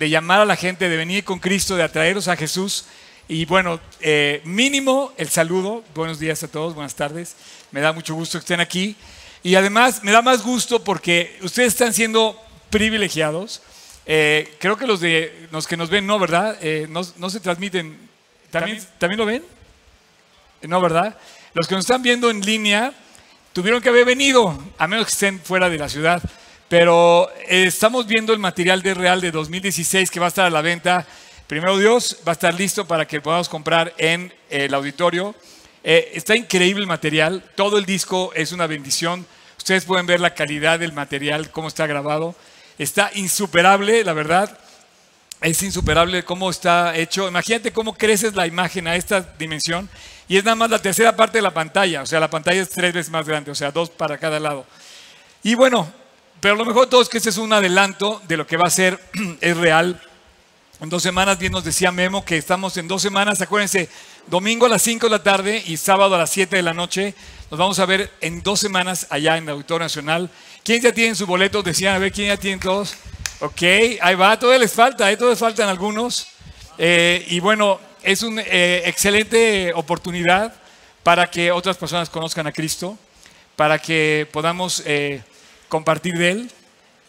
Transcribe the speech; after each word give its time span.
de 0.00 0.08
llamar 0.08 0.40
a 0.40 0.46
la 0.46 0.56
gente, 0.56 0.88
de 0.88 0.96
venir 0.96 1.24
con 1.24 1.38
Cristo, 1.38 1.76
de 1.76 1.82
atraerlos 1.82 2.26
a 2.26 2.34
Jesús. 2.34 2.86
Y 3.28 3.44
bueno, 3.44 3.78
eh, 4.00 4.40
mínimo 4.44 5.12
el 5.18 5.28
saludo. 5.28 5.84
Buenos 5.94 6.18
días 6.18 6.42
a 6.42 6.48
todos, 6.48 6.74
buenas 6.74 6.94
tardes. 6.94 7.36
Me 7.70 7.82
da 7.82 7.92
mucho 7.92 8.14
gusto 8.14 8.38
que 8.38 8.44
estén 8.44 8.60
aquí. 8.60 8.96
Y 9.42 9.56
además 9.56 10.02
me 10.02 10.10
da 10.10 10.22
más 10.22 10.42
gusto 10.42 10.82
porque 10.82 11.38
ustedes 11.42 11.74
están 11.74 11.92
siendo 11.92 12.34
privilegiados. 12.70 13.60
Eh, 14.06 14.56
creo 14.58 14.78
que 14.78 14.86
los, 14.86 15.00
de, 15.00 15.48
los 15.52 15.66
que 15.66 15.76
nos 15.76 15.90
ven, 15.90 16.06
no, 16.06 16.18
¿verdad? 16.18 16.56
Eh, 16.62 16.86
no, 16.88 17.02
no, 17.18 17.28
se 17.28 17.38
transmiten. 17.38 17.98
¿También, 18.50 18.82
¿También 18.96 19.18
lo 19.18 19.26
ven? 19.26 19.44
No, 20.62 20.80
¿verdad? 20.80 21.14
Los 21.52 21.68
que 21.68 21.74
nos 21.74 21.84
están 21.84 22.02
viendo 22.02 22.30
en 22.30 22.40
línea 22.40 22.94
tuvieron 23.52 23.82
que 23.82 23.90
haber 23.90 24.06
venido, 24.06 24.58
a 24.78 24.86
menos 24.86 25.04
que 25.04 25.12
estén 25.12 25.38
fuera 25.40 25.68
de 25.68 25.76
la 25.76 25.90
ciudad. 25.90 26.22
Pero 26.70 27.30
estamos 27.46 28.06
viendo 28.06 28.32
el 28.32 28.38
material 28.38 28.80
de 28.80 28.94
Real 28.94 29.20
de 29.20 29.30
2016 29.30 30.10
que 30.10 30.20
va 30.20 30.26
a 30.26 30.28
estar 30.28 30.46
a 30.46 30.50
la 30.50 30.62
venta 30.62 31.06
Primero 31.50 31.76
Dios 31.78 32.18
va 32.24 32.30
a 32.30 32.34
estar 32.34 32.54
listo 32.54 32.86
para 32.86 33.08
que 33.08 33.20
podamos 33.20 33.48
comprar 33.48 33.92
en 33.98 34.32
el 34.50 34.72
auditorio. 34.72 35.34
Eh, 35.82 36.12
está 36.14 36.36
increíble 36.36 36.82
el 36.82 36.86
material, 36.86 37.42
todo 37.56 37.76
el 37.76 37.84
disco 37.84 38.30
es 38.36 38.52
una 38.52 38.68
bendición. 38.68 39.26
Ustedes 39.58 39.84
pueden 39.84 40.06
ver 40.06 40.20
la 40.20 40.32
calidad 40.32 40.78
del 40.78 40.92
material, 40.92 41.50
cómo 41.50 41.66
está 41.66 41.88
grabado. 41.88 42.36
Está 42.78 43.10
insuperable, 43.16 44.04
la 44.04 44.12
verdad. 44.12 44.56
Es 45.40 45.60
insuperable 45.64 46.24
cómo 46.24 46.50
está 46.50 46.96
hecho. 46.96 47.26
Imagínate 47.26 47.72
cómo 47.72 47.94
creces 47.94 48.36
la 48.36 48.46
imagen 48.46 48.86
a 48.86 48.94
esta 48.94 49.20
dimensión. 49.36 49.90
Y 50.28 50.36
es 50.36 50.44
nada 50.44 50.54
más 50.54 50.70
la 50.70 50.78
tercera 50.78 51.16
parte 51.16 51.38
de 51.38 51.42
la 51.42 51.52
pantalla. 51.52 52.02
O 52.02 52.06
sea, 52.06 52.20
la 52.20 52.30
pantalla 52.30 52.62
es 52.62 52.68
tres 52.68 52.94
veces 52.94 53.10
más 53.10 53.26
grande, 53.26 53.50
o 53.50 53.56
sea, 53.56 53.72
dos 53.72 53.90
para 53.90 54.18
cada 54.18 54.38
lado. 54.38 54.64
Y 55.42 55.56
bueno, 55.56 55.92
pero 56.40 56.56
lo 56.56 56.64
mejor 56.64 56.86
todo 56.88 57.02
es 57.02 57.08
que 57.08 57.18
este 57.18 57.30
es 57.30 57.36
un 57.36 57.52
adelanto 57.52 58.22
de 58.26 58.36
lo 58.36 58.46
que 58.46 58.56
va 58.56 58.66
a 58.66 58.70
ser, 58.70 58.98
es 59.40 59.56
real. 59.56 60.00
En 60.80 60.88
dos 60.88 61.02
semanas, 61.02 61.38
bien 61.38 61.52
nos 61.52 61.64
decía 61.64 61.92
Memo 61.92 62.24
que 62.24 62.38
estamos 62.38 62.76
en 62.78 62.88
dos 62.88 63.02
semanas, 63.02 63.42
acuérdense, 63.42 63.90
domingo 64.26 64.64
a 64.64 64.70
las 64.70 64.80
5 64.80 65.06
de 65.06 65.10
la 65.10 65.22
tarde 65.22 65.62
y 65.66 65.76
sábado 65.76 66.14
a 66.14 66.18
las 66.18 66.30
7 66.30 66.56
de 66.56 66.62
la 66.62 66.72
noche. 66.72 67.14
Nos 67.50 67.60
vamos 67.60 67.78
a 67.80 67.84
ver 67.84 68.10
en 68.22 68.42
dos 68.42 68.60
semanas 68.60 69.06
allá 69.10 69.36
en 69.36 69.44
el 69.44 69.50
Auditorio 69.50 69.84
Nacional. 69.84 70.30
¿Quién 70.64 70.80
ya 70.80 70.92
tiene 70.92 71.14
su 71.14 71.26
boleto? 71.26 71.62
Decían, 71.62 71.94
a 71.94 71.98
ver, 71.98 72.12
¿quién 72.12 72.28
ya 72.28 72.38
tiene 72.38 72.62
todos? 72.62 72.94
Ok, 73.40 73.62
ahí 74.00 74.14
va, 74.14 74.38
todavía 74.38 74.60
les 74.60 74.72
falta, 74.72 75.10
¿eh? 75.10 75.16
todavía 75.18 75.36
faltan 75.36 75.68
algunos. 75.68 76.28
Eh, 76.78 77.26
y 77.28 77.40
bueno, 77.40 77.78
es 78.02 78.22
una 78.22 78.40
eh, 78.46 78.82
excelente 78.86 79.72
oportunidad 79.74 80.54
para 81.02 81.30
que 81.30 81.52
otras 81.52 81.76
personas 81.76 82.08
conozcan 82.08 82.46
a 82.46 82.52
Cristo, 82.52 82.96
para 83.56 83.78
que 83.78 84.26
podamos 84.32 84.82
compartir 85.70 86.18
de 86.18 86.30
Él 86.32 86.50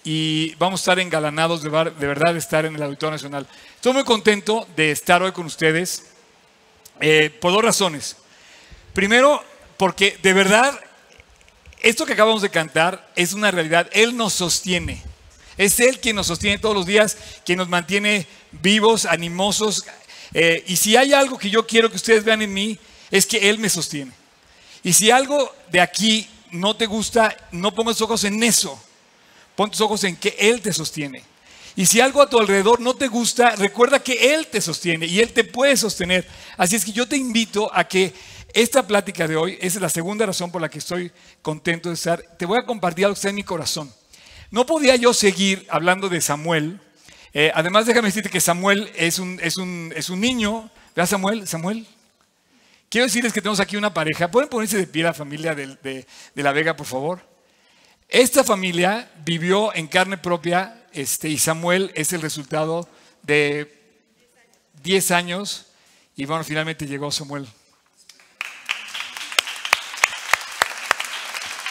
y 0.06 0.56
vamos 0.56 0.80
a 0.80 0.84
estar 0.84 1.00
engalanados 1.00 1.62
de, 1.62 1.70
verdad 1.70 2.34
de 2.34 2.40
estar 2.40 2.66
en 2.66 2.76
el 2.76 2.84
Auditorio 2.84 3.12
Nacional. 3.12 3.46
Estoy 3.76 3.92
muy 3.92 4.04
contento 4.06 4.66
de 4.78 4.92
estar 4.92 5.22
hoy 5.22 5.34
con 5.34 5.46
ustedes 5.46 6.06
eh, 7.02 7.30
por 7.42 7.52
dos 7.52 7.64
razones. 7.64 8.16
Primero, 8.94 9.44
porque 9.78 10.18
de 10.22 10.34
verdad 10.34 10.80
esto 11.82 12.06
que 12.06 12.14
acabamos 12.14 12.42
de 12.42 12.50
cantar 12.50 13.12
es 13.16 13.34
una 13.34 13.52
realidad. 13.52 13.90
Él 13.92 14.16
nos 14.16 14.34
sostiene. 14.34 15.02
Es 15.58 15.80
Él 15.80 16.00
quien 16.00 16.16
nos 16.16 16.28
sostiene 16.28 16.60
todos 16.60 16.76
los 16.76 16.86
días, 16.86 17.18
quien 17.46 17.58
nos 17.58 17.68
mantiene 17.68 18.28
vivos, 18.52 19.06
animosos. 19.06 19.86
Eh, 20.34 20.64
y 20.68 20.78
si 20.78 20.96
hay 20.96 21.14
algo 21.14 21.38
que 21.38 21.50
yo 21.50 21.66
quiero 21.66 21.90
que 21.90 21.98
ustedes 21.98 22.24
vean 22.24 22.42
en 22.42 22.54
mí, 22.54 22.78
es 23.10 23.26
que 23.26 23.50
Él 23.50 23.58
me 23.58 23.70
sostiene. 23.70 24.12
Y 24.84 24.94
si 24.94 25.12
algo 25.12 25.54
de 25.72 25.82
aquí 25.82 26.28
no 26.52 26.76
te 26.76 26.86
gusta, 26.86 27.36
no 27.52 27.74
pongas 27.74 28.02
ojos 28.02 28.24
en 28.24 28.42
eso 28.44 28.82
Pon 29.56 29.72
ojos 29.80 30.04
en 30.06 30.16
que 30.16 30.36
Él 30.40 30.62
te 30.62 30.74
sostiene. 30.74 31.24
Y 31.76 31.86
si 31.86 32.02
algo 32.02 32.22
a 32.22 32.30
tu 32.30 32.40
alrededor 32.40 32.80
no 32.82 32.96
te 32.96 33.08
gusta, 33.08 33.56
recuerda 33.56 34.00
que 34.02 34.34
Él 34.34 34.48
te 34.48 34.62
sostiene 34.62 35.06
y 35.06 35.20
Él 35.20 35.32
te 35.34 35.44
puede 35.44 35.78
sostener. 35.78 36.28
Así 36.58 36.76
es 36.76 36.86
que 36.86 36.92
yo 36.92 37.08
te 37.08 37.18
invito 37.18 37.70
a 37.74 37.88
que 37.88 38.14
esta 38.54 38.86
plática 38.86 39.28
de 39.28 39.38
hoy, 39.38 39.58
esa 39.62 39.78
es 39.78 39.82
la 39.82 39.90
segunda 39.90 40.26
razón 40.26 40.52
por 40.52 40.62
la 40.62 40.70
que 40.70 40.80
estoy 40.80 41.12
contento 41.42 41.90
de 41.90 41.96
estar, 41.96 42.22
te 42.38 42.46
voy 42.46 42.60
a 42.60 42.66
compartir 42.66 43.06
algo 43.06 43.14
que 43.14 43.20
está 43.20 43.30
en 43.30 43.36
mi 43.36 43.44
corazón. 43.44 43.94
No 44.50 44.66
podía 44.66 44.96
yo 44.98 45.14
seguir 45.14 45.66
hablando 45.70 46.10
de 46.10 46.20
Samuel. 46.20 46.80
Eh, 47.34 47.52
además, 47.56 47.86
déjame 47.86 48.10
decirte 48.10 48.30
que 48.30 48.42
Samuel 48.42 48.92
es 48.96 49.20
un, 49.20 49.40
es 49.42 49.56
un, 49.56 49.94
es 49.96 50.10
un 50.10 50.20
niño. 50.20 50.70
¿Verdad, 50.94 51.10
Samuel? 51.10 51.48
Samuel. 51.48 51.88
Quiero 52.92 53.06
decirles 53.06 53.32
que 53.32 53.40
tenemos 53.40 53.62
aquí 53.62 53.78
una 53.78 53.94
pareja. 53.94 54.30
¿Pueden 54.30 54.50
ponerse 54.50 54.78
de 54.78 54.86
pie 54.86 55.04
la 55.04 55.14
familia 55.14 55.56
de, 55.56 56.06
La 56.36 56.52
Vega, 56.52 56.76
por 56.76 56.86
favor? 56.86 57.26
Esta 58.10 58.44
familia 58.44 59.10
vivió 59.24 59.74
en 59.74 59.88
carne 59.88 60.18
propia 60.18 60.84
este, 60.92 61.30
y 61.30 61.38
Samuel 61.38 61.94
es 61.96 62.12
el 62.12 62.22
resultado 62.22 62.90
de 63.22 63.82
10 64.84 65.12
años 65.12 65.68
y 66.18 66.26
bueno, 66.26 66.44
finalmente 66.44 66.86
llegó 66.86 67.10
Samuel. 67.12 67.48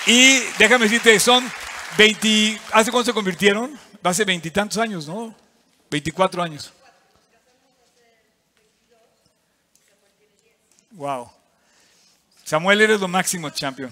Y 0.06 0.41
déjame 0.59 0.86
decirte, 0.86 1.20
son 1.20 1.44
20, 1.98 2.59
¿hace 2.72 2.91
cuánto 2.91 3.10
se 3.10 3.14
convirtieron? 3.14 3.78
Hace 4.03 4.25
veintitantos 4.25 4.78
años, 4.78 5.06
¿no? 5.06 5.34
24 5.91 6.42
años. 6.42 6.72
Wow. 11.00 11.31
Samuel 12.44 12.83
eres 12.83 13.00
lo 13.00 13.09
máximo, 13.09 13.49
champion. 13.49 13.91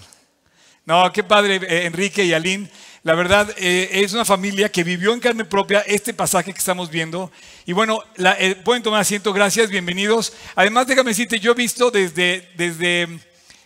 No, 0.85 1.11
qué 1.11 1.23
padre, 1.23 1.55
eh, 1.55 1.87
Enrique 1.87 2.23
y 2.23 2.33
Aline. 2.33 2.69
La 3.01 3.15
verdad, 3.15 3.49
eh, 3.57 3.89
es 3.91 4.13
una 4.13 4.25
familia 4.25 4.71
que 4.71 4.83
vivió 4.83 5.11
en 5.11 5.19
carne 5.19 5.43
propia 5.43 5.79
este 5.87 6.13
pasaje 6.13 6.53
que 6.53 6.59
estamos 6.59 6.91
viendo. 6.91 7.31
Y 7.65 7.73
bueno, 7.73 8.03
eh, 8.37 8.53
pueden 8.63 8.83
tomar 8.83 9.01
asiento, 9.01 9.33
gracias, 9.33 9.71
bienvenidos. 9.71 10.33
Además, 10.53 10.85
déjame 10.85 11.09
decirte, 11.09 11.39
yo 11.39 11.53
he 11.53 11.55
visto 11.55 11.89
desde, 11.89 12.47
desde, 12.55 13.07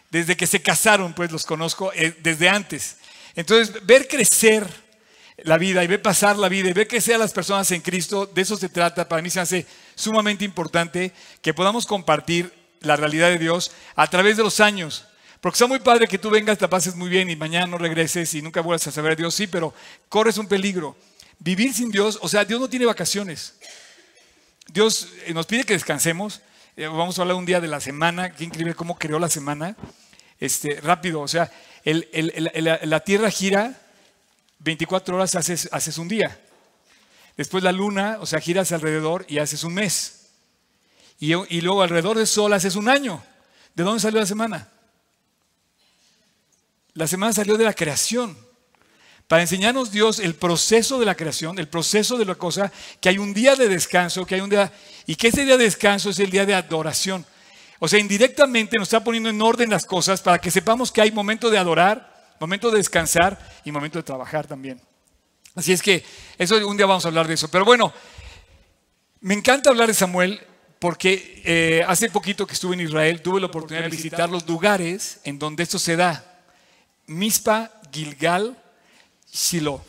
desde 0.09 0.37
que 0.37 0.47
se 0.47 0.61
casaron, 0.61 1.11
pues 1.11 1.29
los 1.29 1.45
conozco, 1.45 1.91
desde 2.21 2.47
antes. 2.47 2.95
Entonces, 3.35 3.85
ver 3.85 4.07
crecer 4.07 4.65
la 5.39 5.57
vida 5.57 5.83
y 5.83 5.87
ver 5.87 6.01
pasar 6.01 6.37
la 6.37 6.47
vida 6.47 6.69
y 6.69 6.73
ver 6.73 6.87
crecer 6.87 7.15
a 7.15 7.17
las 7.17 7.33
personas 7.33 7.69
en 7.71 7.81
Cristo, 7.81 8.25
de 8.25 8.41
eso 8.41 8.55
se 8.55 8.69
trata. 8.69 9.09
Para 9.09 9.21
mí 9.21 9.29
se 9.29 9.41
hace 9.41 9.65
sumamente 9.95 10.45
importante 10.45 11.11
que 11.41 11.53
podamos 11.53 11.85
compartir 11.85 12.62
la 12.83 12.95
realidad 12.95 13.29
de 13.29 13.39
Dios 13.39 13.71
a 13.95 14.07
través 14.09 14.37
de 14.37 14.43
los 14.43 14.59
años. 14.59 15.05
Porque 15.41 15.55
está 15.55 15.67
muy 15.67 15.79
padre 15.79 16.07
que 16.07 16.17
tú 16.17 16.29
vengas, 16.29 16.57
te 16.57 16.67
pases 16.67 16.95
muy 16.95 17.09
bien 17.09 17.29
y 17.29 17.35
mañana 17.35 17.67
no 17.67 17.77
regreses 17.77 18.33
y 18.33 18.41
nunca 18.41 18.61
vuelvas 18.61 18.87
a 18.87 18.91
saber 18.91 19.13
a 19.13 19.15
Dios. 19.15 19.35
Sí, 19.35 19.47
pero 19.47 19.73
corres 20.07 20.37
un 20.37 20.47
peligro. 20.47 20.95
Vivir 21.39 21.73
sin 21.73 21.91
Dios, 21.91 22.17
o 22.21 22.29
sea, 22.29 22.45
Dios 22.45 22.61
no 22.61 22.69
tiene 22.69 22.85
vacaciones. 22.85 23.55
Dios 24.67 25.09
eh, 25.25 25.33
nos 25.33 25.45
pide 25.45 25.65
que 25.65 25.73
descansemos. 25.73 26.41
Eh, 26.77 26.87
vamos 26.87 27.19
a 27.19 27.23
hablar 27.23 27.35
un 27.35 27.45
día 27.45 27.59
de 27.59 27.67
la 27.67 27.81
semana. 27.81 28.31
Qué 28.33 28.45
increíble 28.45 28.75
cómo 28.75 28.97
creó 28.97 29.19
la 29.19 29.29
semana. 29.29 29.75
Este, 30.39 30.79
rápido, 30.81 31.21
o 31.21 31.27
sea, 31.27 31.51
la 31.83 32.99
tierra 33.01 33.29
gira 33.29 33.79
24 34.59 35.15
horas, 35.15 35.35
haces, 35.35 35.67
haces 35.71 35.97
un 35.97 36.07
día. 36.07 36.39
Después 37.35 37.63
la 37.63 37.71
luna, 37.71 38.17
o 38.21 38.25
sea, 38.25 38.39
giras 38.39 38.71
alrededor 38.71 39.25
y 39.27 39.39
haces 39.39 39.63
un 39.63 39.73
mes. 39.73 40.22
Y, 41.23 41.61
luego 41.61 41.81
alrededor 41.81 42.17
del 42.17 42.27
sol 42.27 42.51
haces 42.51 42.75
un 42.75 42.89
año. 42.89 43.23
¿De 43.73 43.83
dónde 43.85 44.01
salió 44.01 44.19
la 44.19 44.25
semana? 44.25 44.67
La 46.95 47.07
semana 47.07 47.31
salió 47.31 47.55
de 47.55 47.63
la 47.63 47.71
creación. 47.71 48.37
Para 49.29 49.41
enseñarnos 49.41 49.89
Dios 49.89 50.19
el 50.19 50.35
proceso 50.35 50.99
de 50.99 51.05
la 51.05 51.15
creación, 51.15 51.57
el 51.59 51.69
proceso 51.69 52.17
de 52.17 52.25
la 52.25 52.35
cosa, 52.35 52.73
que 52.99 53.07
hay 53.07 53.19
un 53.19 53.33
día 53.33 53.55
de 53.55 53.69
descanso, 53.69 54.25
que 54.25 54.35
hay 54.35 54.41
un 54.41 54.49
día, 54.49 54.69
y 55.05 55.15
que 55.15 55.29
ese 55.29 55.45
día 55.45 55.55
de 55.55 55.63
descanso 55.63 56.09
es 56.09 56.19
el 56.19 56.29
día 56.29 56.45
de 56.45 56.55
adoración. 56.55 57.25
O 57.79 57.87
sea, 57.87 57.99
indirectamente 57.99 58.77
nos 58.77 58.89
está 58.89 59.01
poniendo 59.01 59.29
en 59.29 59.41
orden 59.41 59.69
las 59.69 59.85
cosas 59.85 60.19
para 60.19 60.39
que 60.39 60.51
sepamos 60.51 60.91
que 60.91 60.99
hay 60.99 61.13
momento 61.13 61.49
de 61.49 61.57
adorar, 61.57 62.35
momento 62.37 62.69
de 62.69 62.79
descansar 62.79 63.39
y 63.63 63.71
momento 63.71 63.97
de 63.97 64.03
trabajar 64.03 64.45
también. 64.45 64.81
Así 65.55 65.71
es 65.71 65.81
que 65.81 66.03
eso 66.37 66.57
un 66.67 66.75
día 66.75 66.85
vamos 66.85 67.05
a 67.05 67.07
hablar 67.07 67.29
de 67.29 67.35
eso. 67.35 67.47
Pero 67.47 67.63
bueno, 67.63 67.93
me 69.21 69.35
encanta 69.35 69.69
hablar 69.69 69.87
de 69.87 69.93
Samuel 69.93 70.47
porque 70.83 71.41
eh, 71.45 71.81
hace 71.87 72.09
poquito 72.09 72.45
que 72.45 72.55
estuve 72.55 72.73
en 72.73 72.81
Israel 72.81 73.21
tuve 73.21 73.39
la 73.39 73.45
oportunidad 73.45 73.85
de 73.85 73.89
visitar 73.89 74.29
los 74.29 74.45
lugares 74.45 75.21
en 75.23 75.39
donde 75.39 75.63
esto 75.63 75.79
se 75.79 75.95
da. 75.95 76.43
Mispa, 77.07 77.71
Gilgal, 77.89 78.61
Shiloh. 79.31 79.81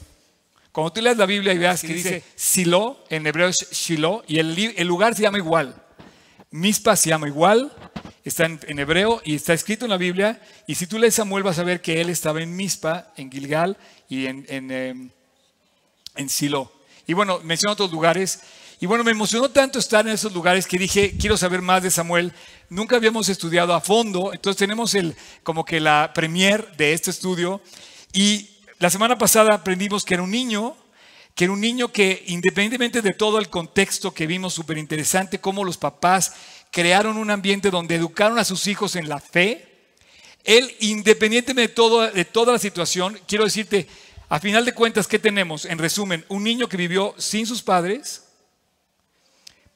Cuando 0.70 0.92
tú 0.92 1.02
leas 1.02 1.16
la 1.16 1.26
Biblia 1.26 1.52
y 1.52 1.58
veas 1.58 1.80
que 1.80 1.94
dice 1.94 2.22
Silo, 2.36 3.04
en 3.10 3.26
hebreo 3.26 3.48
es 3.48 3.68
Shiloh, 3.72 4.22
y 4.28 4.38
el, 4.38 4.86
lugar 4.86 5.16
se 5.16 5.22
llama 5.22 5.38
igual. 5.38 5.74
Mispa 6.52 6.94
se 6.94 7.08
llama 7.08 7.26
igual, 7.26 7.72
está 8.24 8.44
en, 8.44 8.78
hebreo 8.78 9.20
y 9.24 9.34
está 9.34 9.52
escrito 9.52 9.86
en 9.86 9.90
la 9.90 9.96
Biblia. 9.96 10.40
Y 10.68 10.76
si 10.76 10.86
tú 10.86 11.00
lees 11.00 11.16
Samuel 11.16 11.42
vas 11.42 11.58
a 11.58 11.64
ver 11.64 11.82
que 11.82 12.00
él 12.00 12.08
estaba 12.08 12.40
en 12.40 12.54
Mispa, 12.54 13.12
en 13.16 13.32
Gilgal 13.32 13.76
y 14.08 14.26
en, 14.26 14.46
en, 14.48 14.70
em, 14.70 15.10
en 16.14 16.28
Silo. 16.28 16.70
Y 17.04 17.14
bueno, 17.14 17.40
menciono 17.42 17.72
otros 17.72 17.90
lugares. 17.90 18.42
Y 18.84 18.86
bueno, 18.86 19.02
me 19.02 19.12
emocionó 19.12 19.48
tanto 19.48 19.78
estar 19.78 20.06
en 20.06 20.12
esos 20.12 20.34
lugares 20.34 20.66
que 20.66 20.76
dije, 20.76 21.16
quiero 21.18 21.38
saber 21.38 21.62
más 21.62 21.82
de 21.82 21.90
Samuel. 21.90 22.34
Nunca 22.68 22.96
habíamos 22.96 23.30
estudiado 23.30 23.72
a 23.72 23.80
fondo, 23.80 24.34
entonces 24.34 24.58
tenemos 24.58 24.94
el, 24.94 25.16
como 25.42 25.64
que 25.64 25.80
la 25.80 26.12
premier 26.12 26.76
de 26.76 26.92
este 26.92 27.10
estudio. 27.10 27.62
Y 28.12 28.50
la 28.78 28.90
semana 28.90 29.16
pasada 29.16 29.54
aprendimos 29.54 30.04
que 30.04 30.12
era 30.12 30.22
un 30.22 30.30
niño 30.30 30.76
que 31.34 31.44
era 31.44 31.54
un 31.54 31.62
niño 31.62 31.90
que 31.90 32.24
independientemente 32.26 33.00
de 33.00 33.14
todo 33.14 33.38
el 33.38 33.48
contexto 33.48 34.12
que 34.12 34.26
vimos 34.26 34.52
súper 34.52 34.76
interesante, 34.76 35.40
cómo 35.40 35.64
los 35.64 35.78
papás 35.78 36.34
crearon 36.70 37.16
un 37.16 37.30
ambiente 37.30 37.70
donde 37.70 37.94
educaron 37.94 38.38
a 38.38 38.44
sus 38.44 38.66
hijos 38.66 38.96
en 38.96 39.08
la 39.08 39.18
fe, 39.18 39.66
él 40.44 40.76
independientemente 40.80 41.68
de, 41.70 41.74
todo, 41.74 42.10
de 42.10 42.24
toda 42.26 42.52
la 42.52 42.58
situación, 42.58 43.18
quiero 43.26 43.44
decirte, 43.44 43.88
a 44.28 44.38
final 44.40 44.66
de 44.66 44.74
cuentas, 44.74 45.08
¿qué 45.08 45.18
tenemos? 45.18 45.64
En 45.64 45.78
resumen, 45.78 46.26
un 46.28 46.44
niño 46.44 46.68
que 46.68 46.76
vivió 46.76 47.14
sin 47.16 47.46
sus 47.46 47.62
padres, 47.62 48.23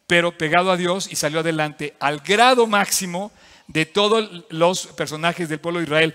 pero 0.09 0.37
pegado 0.37 0.73
a 0.73 0.77
Dios 0.77 1.07
y 1.13 1.17
salió 1.17 1.41
adelante 1.41 1.95
al 2.01 2.21
grado 2.21 2.67
máximo 2.67 3.31
de 3.69 3.85
todos 3.87 4.45
los 4.49 4.87
personajes 4.89 5.49
del 5.49 5.61
pueblo 5.61 5.79
de 5.79 5.85
Israel. 5.85 6.15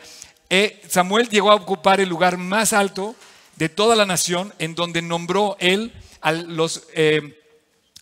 Eh, 0.49 0.81
Samuel 0.89 1.29
llegó 1.29 1.51
a 1.51 1.55
ocupar 1.55 2.01
el 2.01 2.09
lugar 2.09 2.37
más 2.37 2.73
alto 2.73 3.15
de 3.55 3.69
toda 3.69 3.95
la 3.95 4.05
nación, 4.05 4.51
en 4.57 4.73
donde 4.73 5.03
nombró 5.03 5.55
él 5.59 5.93
al, 6.21 6.55
los, 6.55 6.87
eh, 6.95 7.39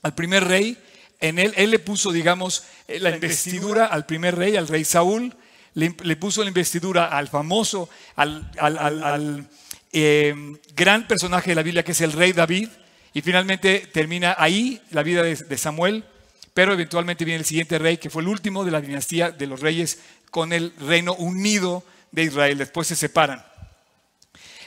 al 0.01 0.15
primer 0.15 0.45
rey. 0.45 0.77
En 1.19 1.37
él, 1.37 1.53
él 1.57 1.71
le 1.71 1.79
puso, 1.79 2.13
digamos, 2.13 2.63
eh, 2.87 2.99
la 2.99 3.11
investidura 3.11 3.85
al 3.85 4.05
primer 4.05 4.35
rey, 4.35 4.55
al 4.55 4.69
rey 4.69 4.85
Saúl. 4.85 5.35
Le, 5.73 6.15
puso 6.15 6.41
la 6.41 6.49
investidura 6.49 7.05
al 7.05 7.27
famoso, 7.27 7.89
al, 8.15 8.49
gran 10.75 11.07
personaje 11.07 11.51
de 11.51 11.55
la 11.55 11.63
Biblia, 11.63 11.83
que 11.83 11.91
es 11.91 12.01
el 12.01 12.13
rey 12.13 12.31
David. 12.31 12.69
Y 13.13 13.21
finalmente 13.21 13.89
termina 13.91 14.35
ahí 14.37 14.81
la 14.91 15.03
vida 15.03 15.23
de 15.23 15.57
Samuel. 15.57 16.05
Pero 16.53 16.73
eventualmente 16.73 17.25
viene 17.25 17.39
el 17.39 17.45
siguiente 17.45 17.79
rey, 17.79 17.97
que 17.97 18.09
fue 18.09 18.21
el 18.21 18.27
último 18.27 18.65
de 18.65 18.71
la 18.71 18.81
dinastía 18.81 19.31
de 19.31 19.47
los 19.47 19.61
reyes 19.61 19.99
con 20.29 20.51
el 20.51 20.73
reino 20.77 21.13
unido 21.13 21.83
de 22.11 22.23
Israel. 22.23 22.57
Después 22.57 22.87
se 22.87 22.95
separan. 22.95 23.43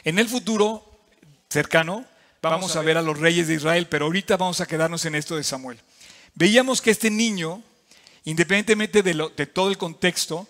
En 0.02 0.18
el 0.18 0.28
futuro 0.28 1.00
cercano 1.48 2.04
vamos 2.42 2.76
a 2.76 2.82
ver 2.82 2.98
a 2.98 3.02
los 3.02 3.18
reyes 3.18 3.48
de 3.48 3.54
Israel, 3.54 3.86
pero 3.88 4.06
ahorita 4.06 4.36
vamos 4.36 4.60
a 4.60 4.66
quedarnos 4.66 5.04
en 5.04 5.14
esto 5.14 5.36
de 5.36 5.44
Samuel. 5.44 5.78
Veíamos 6.34 6.82
que 6.82 6.90
este 6.90 7.10
niño, 7.10 7.62
independientemente 8.24 9.02
de, 9.02 9.46
todo 9.46 9.70
el 9.70 9.78
contexto, 9.78 10.46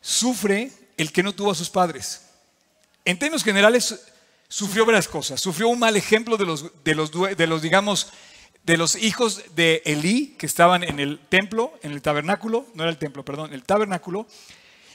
sufre 0.00 0.70
el 0.96 1.10
que 1.10 1.22
no 1.22 1.32
tuvo 1.32 1.52
a 1.52 1.54
sus 1.54 1.70
padres. 1.70 2.22
En 3.04 3.18
términos 3.18 3.42
generales, 3.42 4.11
sufrió 4.52 4.84
varias 4.84 5.08
cosas. 5.08 5.40
Sufrió 5.40 5.68
un 5.68 5.78
mal 5.78 5.96
ejemplo 5.96 6.36
de 6.36 6.44
los, 6.44 6.66
de 6.84 6.94
los, 6.94 7.10
de 7.10 7.46
los 7.46 7.62
digamos, 7.62 8.12
de 8.64 8.76
los 8.76 8.96
hijos 8.96 9.42
de 9.56 9.80
Elí, 9.86 10.36
que 10.38 10.44
estaban 10.44 10.84
en 10.84 11.00
el 11.00 11.18
templo, 11.18 11.72
en 11.82 11.92
el 11.92 12.02
tabernáculo, 12.02 12.66
no 12.74 12.82
era 12.82 12.92
el 12.92 12.98
templo, 12.98 13.24
perdón, 13.24 13.54
el 13.54 13.64
tabernáculo, 13.64 14.26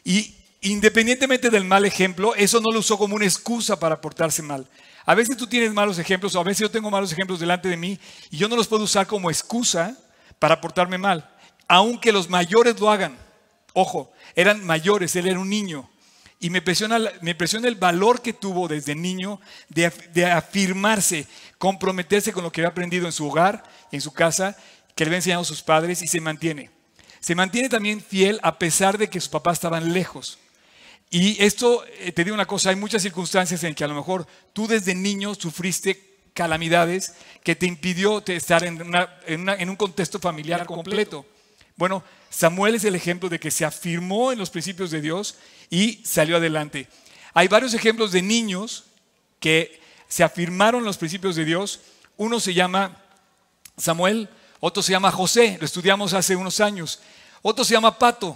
y 0.04 0.36
independientemente 0.62 1.50
del 1.50 1.65
mal 1.65 1.86
ejemplo, 1.86 2.36
eso 2.36 2.62
no 2.62 2.71
lo 2.71 2.80
usó 2.80 3.00
como 3.00 3.15
una 3.15 3.25
excusa 3.25 3.80
para 3.80 4.00
portarse 4.00 4.44
mal. 4.44 4.68
A 5.07 5.15
veces 5.15 5.36
tú 5.36 5.48
tienes 5.48 5.74
malos 5.74 5.98
ejemplos, 5.98 6.36
o 6.36 6.39
a 6.39 6.44
veces 6.44 6.59
yo 6.59 6.71
tengo 6.71 6.92
malos 6.92 7.12
ejemplos 7.12 7.39
delante 7.39 7.68
de 7.68 7.77
mí, 7.77 8.00
y 8.30 8.38
yo 8.38 8.48
no 8.48 8.56
los 8.56 8.68
puedo 8.68 8.83
usar 8.83 9.07
como 9.07 9.31
excusa 9.31 9.98
para 10.38 10.62
portarme 10.62 11.00
mal, 11.00 11.27
aunque 11.68 12.12
los 12.12 12.30
mayores 12.30 12.80
lo 12.80 12.92
hagan. 12.92 13.18
Ojo, 13.74 14.12
eran 14.36 14.63
mayores, 14.63 15.15
él 15.15 15.27
era 15.27 15.39
un 15.39 15.50
niño. 15.50 15.89
Y 16.39 16.50
me 16.50 16.60
impresiona, 16.60 17.00
me 17.22 17.31
impresiona 17.31 17.68
el 17.68 17.75
valor 17.75 18.22
que 18.22 18.34
tuvo 18.34 18.68
desde 18.68 18.94
niño 18.94 19.42
de, 19.69 19.92
de, 20.13 20.25
afirmarse, 20.25 21.25
comprometerse 21.57 22.31
con 22.31 22.44
lo 22.44 22.51
que 22.51 22.62
había 22.62 22.69
aprendido 22.69 23.07
en 23.07 23.12
su 23.12 23.28
hogar, 23.28 23.63
en 23.92 24.01
su 24.01 24.13
casa, 24.13 24.56
que 24.95 25.04
le 25.04 25.10
había 25.10 25.18
enseñado 25.18 25.42
a 25.42 25.45
sus 25.45 25.63
padres 25.63 26.01
y 26.01 26.07
se 26.07 26.22
mantiene. 26.22 26.69
Se 27.19 27.34
mantiene 27.34 27.69
también 27.69 28.01
fiel 28.01 28.39
a 28.44 28.60
pesar 28.60 28.98
de 28.98 29.10
que 29.10 29.19
sus 29.19 29.30
papás 29.30 29.54
estaban 29.57 29.94
lejos. 29.94 30.38
Y 31.10 31.42
esto, 31.44 31.84
eh, 32.00 32.12
te 32.12 32.24
digo 32.24 32.34
una 32.34 32.45
cosa, 32.45 32.69
hay 32.69 32.75
muchas 32.75 33.01
circunstancias 33.01 33.63
en 33.63 33.74
que 33.74 33.83
a 33.83 33.88
lo 33.88 33.95
mejor 33.95 34.28
tú 34.54 34.68
desde 34.68 34.94
niño 34.94 35.33
sufriste 35.36 36.18
calamidades 36.33 37.13
que 37.44 37.56
te 37.56 37.66
impidió 37.66 38.24
estar 38.28 38.63
en, 38.63 38.80
en 39.25 39.69
un 39.69 39.75
contexto 39.75 40.19
familiar 40.19 40.66
completo. 40.66 41.25
Bueno, 41.77 42.03
Samuel 42.29 42.75
es 42.75 42.83
el 42.83 42.95
ejemplo 42.95 43.29
de 43.29 43.39
que 43.39 43.51
se 43.51 43.63
afirmó 43.63 44.31
en 44.31 44.39
los 44.39 44.50
principios 44.50 44.89
de 44.89 45.00
Dios 45.00 45.35
y 45.69 46.03
salió 46.03 46.38
adelante. 46.38 46.89
Hay 47.33 47.47
varios 47.47 47.75
ejemplos 47.75 48.12
de 48.12 48.24
niños 48.24 48.85
que 49.39 49.79
se 50.07 50.24
afirmaron 50.24 50.81
en 50.81 50.85
los 50.85 50.97
principios 50.97 51.35
de 51.35 51.45
Dios. 51.45 51.81
Uno 52.18 52.39
se 52.39 52.56
llama 52.56 52.97
Samuel, 53.77 54.27
otro 54.59 54.81
se 54.81 54.91
llama 54.91 55.12
José, 55.12 55.57
lo 55.59 55.65
estudiamos 55.65 56.13
hace 56.13 56.35
unos 56.35 56.59
años. 56.59 57.00
Otro 57.44 57.63
se 57.63 57.75
llama 57.75 57.97
Pato. 57.97 58.35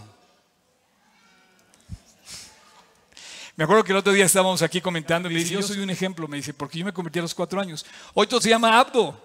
Me 3.55 3.63
acuerdo 3.63 3.83
que 3.83 3.91
el 3.91 3.97
otro 3.97 4.13
día 4.13 4.25
estábamos 4.25 4.61
aquí 4.61 4.81
comentando 4.81 5.29
y 5.29 5.33
le 5.33 5.39
dije, 5.39 5.55
yo 5.55 5.61
soy 5.63 5.79
un 5.79 5.89
ejemplo, 5.89 6.27
me 6.27 6.37
dice, 6.37 6.53
porque 6.53 6.79
yo 6.79 6.85
me 6.85 6.93
convertí 6.93 7.19
a 7.19 7.23
los 7.23 7.33
cuatro 7.33 7.59
años. 7.59 7.85
Otro 8.13 8.39
se 8.39 8.49
llama 8.49 8.79
Abdo, 8.79 9.19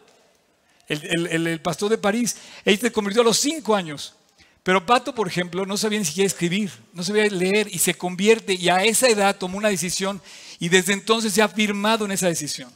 el, 0.88 1.60
pastor 1.60 1.90
de 1.90 1.98
París. 1.98 2.36
Él 2.64 2.78
se 2.78 2.92
convirtió 2.92 3.22
a 3.22 3.24
los 3.24 3.38
cinco 3.38 3.74
años. 3.74 4.14
Pero 4.62 4.84
Pato, 4.84 5.14
por 5.14 5.28
ejemplo, 5.28 5.64
no 5.64 5.76
sabía 5.76 6.00
ni 6.00 6.04
siquiera 6.04 6.26
escribir, 6.26 6.72
no 6.92 7.04
sabía 7.04 7.26
leer 7.26 7.68
y 7.70 7.78
se 7.78 7.94
convierte 7.94 8.54
y 8.54 8.68
a 8.68 8.82
esa 8.82 9.08
edad 9.08 9.36
tomó 9.36 9.58
una 9.58 9.68
decisión 9.68 10.20
y 10.58 10.68
desde 10.68 10.92
entonces 10.92 11.32
se 11.32 11.40
ha 11.40 11.48
firmado 11.48 12.04
en 12.04 12.10
esa 12.10 12.26
decisión. 12.26 12.72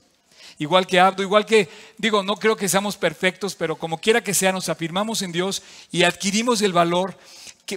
Igual 0.61 0.87
que 0.87 1.01
Abdo, 1.01 1.23
igual 1.23 1.47
que, 1.47 1.69
digo, 1.99 2.23
no 2.23 2.37
creo 2.37 2.55
que 2.55 2.69
seamos 2.69 2.97
perfectos, 2.97 3.57
pero 3.57 3.77
como 3.77 3.99
quiera 3.99 4.23
que 4.23 4.35
sea, 4.35 4.53
nos 4.53 4.69
afirmamos 4.69 5.23
en 5.23 5.33
Dios 5.33 5.63
y 5.91 6.05
adquirimos 6.05 6.63
el 6.63 6.73
valor 6.73 7.19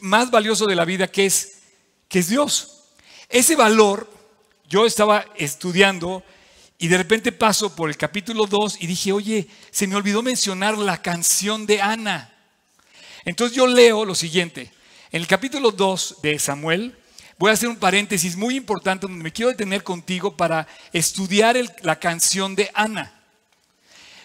más 0.01 0.29
valioso 0.29 0.67
de 0.67 0.75
la 0.75 0.85
vida 0.85 1.07
que 1.07 1.25
es, 1.25 1.59
que 2.07 2.19
es 2.19 2.27
Dios. 2.27 2.83
Ese 3.29 3.55
valor, 3.55 4.07
yo 4.69 4.85
estaba 4.85 5.25
estudiando 5.37 6.23
y 6.83 6.89
de 6.89 6.97
repente 6.97 7.31
paso 7.31 7.73
por 7.73 7.89
el 7.89 7.95
capítulo 7.95 8.45
2 8.45 8.79
y 8.81 8.87
dije, 8.87 9.13
oye, 9.13 9.47
se 9.71 9.87
me 9.87 9.95
olvidó 9.95 10.21
mencionar 10.21 10.77
la 10.77 11.01
canción 11.01 11.65
de 11.65 11.81
Ana. 11.81 12.35
Entonces 13.23 13.55
yo 13.55 13.67
leo 13.67 14.03
lo 14.03 14.13
siguiente. 14.15 14.69
En 15.09 15.21
el 15.21 15.27
capítulo 15.27 15.71
2 15.71 16.17
de 16.21 16.37
Samuel, 16.39 16.93
voy 17.37 17.51
a 17.51 17.53
hacer 17.53 17.69
un 17.69 17.77
paréntesis 17.77 18.35
muy 18.35 18.57
importante 18.57 19.07
donde 19.07 19.23
me 19.23 19.31
quiero 19.31 19.51
detener 19.51 19.81
contigo 19.81 20.35
para 20.35 20.67
estudiar 20.91 21.55
la 21.83 21.99
canción 21.99 22.53
de 22.53 22.69
Ana. 22.73 23.13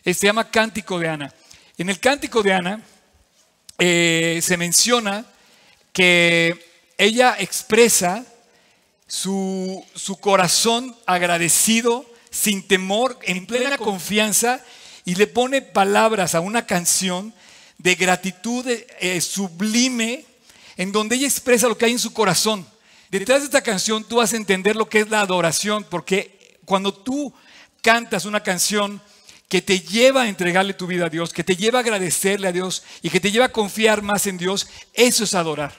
Se 0.05 0.27
llama 0.27 0.51
Cántico 0.51 0.99
de 0.99 1.09
Ana. 1.11 1.33
En 1.77 1.89
el 1.89 2.01
Cántico 2.01 2.43
de 2.43 2.55
Ana 2.55 2.83
eh, 3.79 4.41
se 4.43 4.57
menciona 4.57 5.25
que 5.93 6.59
ella 6.99 7.37
expresa 7.39 8.27
su, 9.07 9.87
su 9.95 10.17
corazón 10.17 10.97
agradecido, 11.07 12.05
sin 12.31 12.67
temor, 12.67 13.19
en 13.23 13.47
plena 13.47 13.79
confianza, 13.79 14.61
y 15.05 15.15
le 15.15 15.27
pone 15.27 15.63
palabras 15.63 16.35
a 16.35 16.41
una 16.41 16.67
canción 16.67 17.33
de 17.79 17.95
gratitud 17.95 18.67
eh, 18.69 19.21
sublime, 19.21 20.25
en 20.77 20.93
donde 20.93 21.17
ella 21.17 21.27
expresa 21.27 21.69
lo 21.69 21.79
que 21.79 21.87
hay 21.87 21.93
en 21.93 21.99
su 21.99 22.13
corazón. 22.13 22.67
Detrás 23.11 23.41
de 23.41 23.47
esta 23.47 23.63
canción 23.63 24.05
tú 24.05 24.17
vas 24.17 24.33
a 24.33 24.37
entender 24.37 24.77
lo 24.77 24.89
que 24.89 25.01
es 25.01 25.09
la 25.09 25.21
adoración, 25.21 25.85
porque 25.89 26.59
cuando 26.65 26.93
tú 26.93 27.33
cantas 27.81 28.27
una 28.27 28.43
canción 28.43 29.01
que 29.49 29.63
te 29.63 29.81
lleva 29.81 30.23
a 30.23 30.29
entregarle 30.29 30.75
tu 30.75 30.87
vida 30.87 31.07
a 31.07 31.09
Dios, 31.09 31.33
que 31.33 31.43
te 31.43 31.57
lleva 31.57 31.79
a 31.79 31.83
agradecerle 31.83 32.49
a 32.49 32.53
Dios 32.53 32.83
y 33.01 33.09
que 33.09 33.21
te 33.21 33.31
lleva 33.31 33.47
a 33.47 33.53
confiar 33.53 34.03
más 34.03 34.27
en 34.27 34.37
Dios, 34.37 34.69
eso 34.93 35.25
es 35.25 35.35
adorar. 35.35 35.73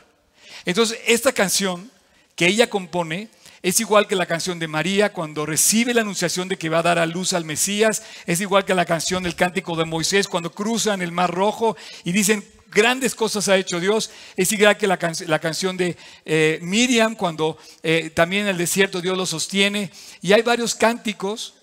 Entonces, 0.66 1.00
esta 1.06 1.32
canción 1.32 1.92
que 2.36 2.48
ella 2.48 2.70
compone 2.70 3.30
es 3.62 3.80
igual 3.80 4.08
que 4.08 4.16
la 4.16 4.26
canción 4.26 4.58
de 4.58 4.68
María 4.68 5.12
cuando 5.12 5.46
recibe 5.46 5.94
la 5.94 6.02
anunciación 6.02 6.48
de 6.48 6.58
que 6.58 6.70
va 6.70 6.80
a 6.80 6.84
dar 6.84 7.00
a 7.00 7.06
luz 7.06 7.34
al 7.34 7.44
Mesías. 7.44 8.04
Es 8.26 8.40
igual 8.40 8.64
que 8.64 8.74
la 8.74 8.86
canción 8.86 9.24
del 9.24 9.36
cántico 9.36 9.76
de 9.76 9.86
Moisés 9.86 10.28
cuando 10.28 10.52
cruzan 10.52 11.02
el 11.02 11.12
Mar 11.12 11.32
Rojo 11.32 11.76
y 12.06 12.14
dicen, 12.14 12.44
grandes 12.72 13.16
cosas 13.16 13.50
ha 13.50 13.58
hecho 13.58 13.82
Dios. 13.82 14.12
Es 14.38 14.52
igual 14.54 14.78
que 14.78 14.88
la, 14.88 14.98
canción 14.98 15.76
de 15.76 15.98
eh, 16.26 16.60
Miriam 16.62 17.16
cuando 17.16 17.58
eh, 17.84 18.12
también 18.12 18.44
en 18.44 18.50
el 18.50 18.58
desierto 18.58 19.02
Dios 19.02 19.18
lo 19.18 19.26
sostiene. 19.26 19.92
Y 20.22 20.32
hay 20.32 20.42
varios 20.42 20.74
cánticos 20.74 21.56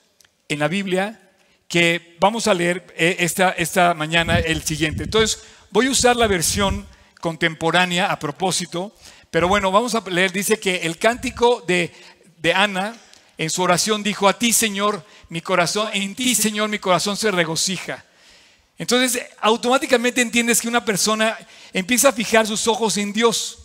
en 0.49 0.59
la 0.59 0.69
Biblia 0.69 1.21
que 1.67 2.17
vamos 2.21 2.47
a 2.47 2.55
leer 2.55 2.95
eh, 2.97 3.17
esta, 3.21 3.51
esta 3.51 3.95
mañana 3.95 4.39
el 4.39 4.63
siguiente. 4.63 5.05
Entonces, 5.05 5.43
voy 5.71 5.87
a 5.87 5.91
usar 5.91 6.15
la 6.17 6.27
versión 6.27 6.87
contemporánea 7.21 8.13
a 8.13 8.19
propósito 8.19 8.95
pero 9.37 9.49
bueno, 9.49 9.71
vamos 9.71 9.95
a 9.95 10.01
leer, 10.09 10.33
dice 10.33 10.59
que 10.59 10.77
el 10.77 10.97
cántico 10.97 11.63
de, 11.67 11.93
Ana 12.55 12.97
en 13.37 13.51
su 13.51 13.61
oración 13.61 14.03
dijo, 14.03 14.29
a 14.29 14.39
ti 14.39 14.51
Señor, 14.51 15.05
mi 15.29 15.43
corazón, 15.43 15.91
en 15.93 16.15
ti 16.15 16.35
Señor, 16.35 16.71
mi 16.71 16.79
corazón 16.79 17.19
se 17.19 17.31
regocija. 17.31 18.03
Entonces, 18.79 19.23
automáticamente 19.43 20.23
entiendes 20.23 20.63
que 20.63 20.69
una 20.69 20.87
persona 20.87 21.37
empieza 21.75 22.09
a 22.09 22.13
fijar 22.13 22.47
sus 22.47 22.67
ojos 22.67 22.97
en 22.97 23.13
Dios. 23.13 23.59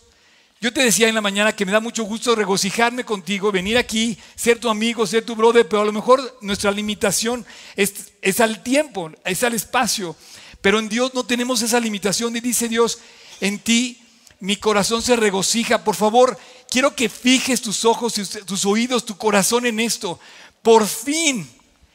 Yo 0.59 0.73
te 0.73 0.83
decía 0.83 1.07
en 1.07 1.15
la 1.15 1.21
mañana 1.21 1.55
que 1.55 1.65
me 1.65 1.71
da 1.71 1.79
mucho 1.79 2.03
gusto 2.03 2.35
regocijarme 2.35 3.05
contigo, 3.05 3.49
venir 3.49 3.77
aquí, 3.77 4.17
ser 4.35 4.59
tu 4.59 4.69
amigo, 4.69 5.07
ser 5.07 5.23
tu 5.23 5.37
brother, 5.37 5.69
pero 5.69 5.83
a 5.83 5.85
lo 5.85 5.93
mejor 5.93 6.37
nuestra 6.41 6.71
limitación 6.71 7.45
es, 7.77 8.11
es 8.21 8.41
al 8.41 8.61
tiempo, 8.61 9.09
es 9.23 9.41
al 9.41 9.53
espacio. 9.53 10.17
Pero 10.59 10.79
en 10.79 10.89
Dios 10.89 11.13
no 11.13 11.25
tenemos 11.25 11.61
esa 11.61 11.79
limitación 11.79 12.35
y 12.35 12.41
dice 12.41 12.67
Dios, 12.67 12.99
en 13.39 13.57
ti 13.57 14.00
mi 14.41 14.57
corazón 14.57 15.01
se 15.01 15.15
regocija. 15.15 15.83
Por 15.83 15.95
favor, 15.95 16.37
quiero 16.69 16.95
que 16.95 17.07
fijes 17.07 17.61
tus 17.61 17.85
ojos, 17.85 18.15
tus 18.45 18.65
oídos, 18.65 19.05
tu 19.05 19.15
corazón 19.15 19.65
en 19.65 19.79
esto. 19.79 20.19
Por 20.61 20.85
fin 20.85 21.49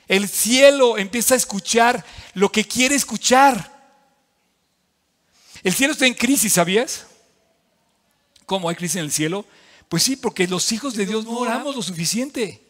El 0.08 0.28
cielo 0.28 0.98
empieza 0.98 1.34
a 1.34 1.36
escuchar 1.36 2.04
lo 2.34 2.50
que 2.50 2.64
quiere 2.64 2.94
escuchar. 2.94 3.74
El 5.64 5.74
cielo 5.74 5.92
está 5.92 6.06
en 6.06 6.14
crisis, 6.14 6.52
¿sabías? 6.52 7.06
¿Cómo 8.46 8.68
hay 8.68 8.76
crisis 8.76 8.96
en 8.96 9.02
el 9.02 9.10
cielo? 9.10 9.44
Pues 9.88 10.04
sí, 10.04 10.14
porque 10.14 10.46
los 10.46 10.70
hijos 10.70 10.94
de 10.94 11.06
Dios 11.06 11.24
no 11.24 11.32
oramos 11.32 11.74
lo 11.74 11.82
suficiente. 11.82 12.62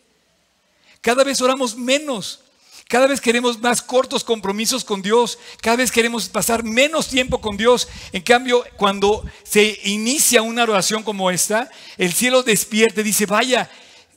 Cada 1.02 1.22
vez 1.22 1.42
oramos 1.42 1.76
menos. 1.76 2.40
Cada 2.88 3.08
vez 3.08 3.20
queremos 3.20 3.60
más 3.60 3.82
cortos 3.82 4.22
compromisos 4.22 4.84
con 4.84 5.02
Dios. 5.02 5.38
Cada 5.60 5.78
vez 5.78 5.90
queremos 5.90 6.28
pasar 6.28 6.62
menos 6.62 7.08
tiempo 7.08 7.40
con 7.40 7.56
Dios. 7.56 7.88
En 8.12 8.22
cambio, 8.22 8.64
cuando 8.76 9.24
se 9.42 9.80
inicia 9.84 10.42
una 10.42 10.62
oración 10.62 11.02
como 11.02 11.32
esta, 11.32 11.68
el 11.98 12.12
cielo 12.12 12.44
despierta 12.44 13.02
dice, 13.02 13.26
vaya, 13.26 13.68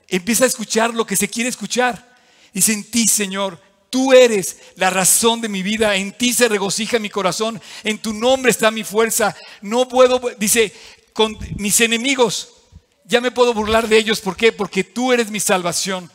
empieza 0.08 0.44
a 0.44 0.48
escuchar 0.48 0.94
lo 0.94 1.08
que 1.08 1.16
se 1.16 1.28
quiere 1.28 1.50
escuchar. 1.50 2.16
Dice, 2.54 2.74
en 2.74 2.84
ti, 2.84 3.08
Señor, 3.08 3.60
tú 3.90 4.14
eres 4.14 4.58
la 4.76 4.92
razón 4.92 5.42
de 5.42 5.50
mi 5.50 5.64
vida. 5.64 5.96
En 5.96 6.12
ti 6.12 6.32
se 6.32 6.48
regocija 6.48 7.00
mi 7.00 7.10
corazón. 7.10 7.60
En 7.84 7.98
tu 7.98 8.14
nombre 8.14 8.52
está 8.52 8.70
mi 8.70 8.84
fuerza. 8.84 9.36
No 9.62 9.88
puedo, 9.88 10.22
dice, 10.38 10.72
con 11.14 11.36
mis 11.56 11.82
enemigos, 11.82 12.50
ya 13.04 13.20
me 13.20 13.32
puedo 13.32 13.56
burlar 13.56 13.88
de 13.88 13.98
ellos. 13.98 14.22
¿Por 14.22 14.38
qué? 14.38 14.52
Porque 14.52 14.84
tú 14.84 15.12
eres 15.12 15.32
mi 15.32 15.40
salvación. 15.40 16.12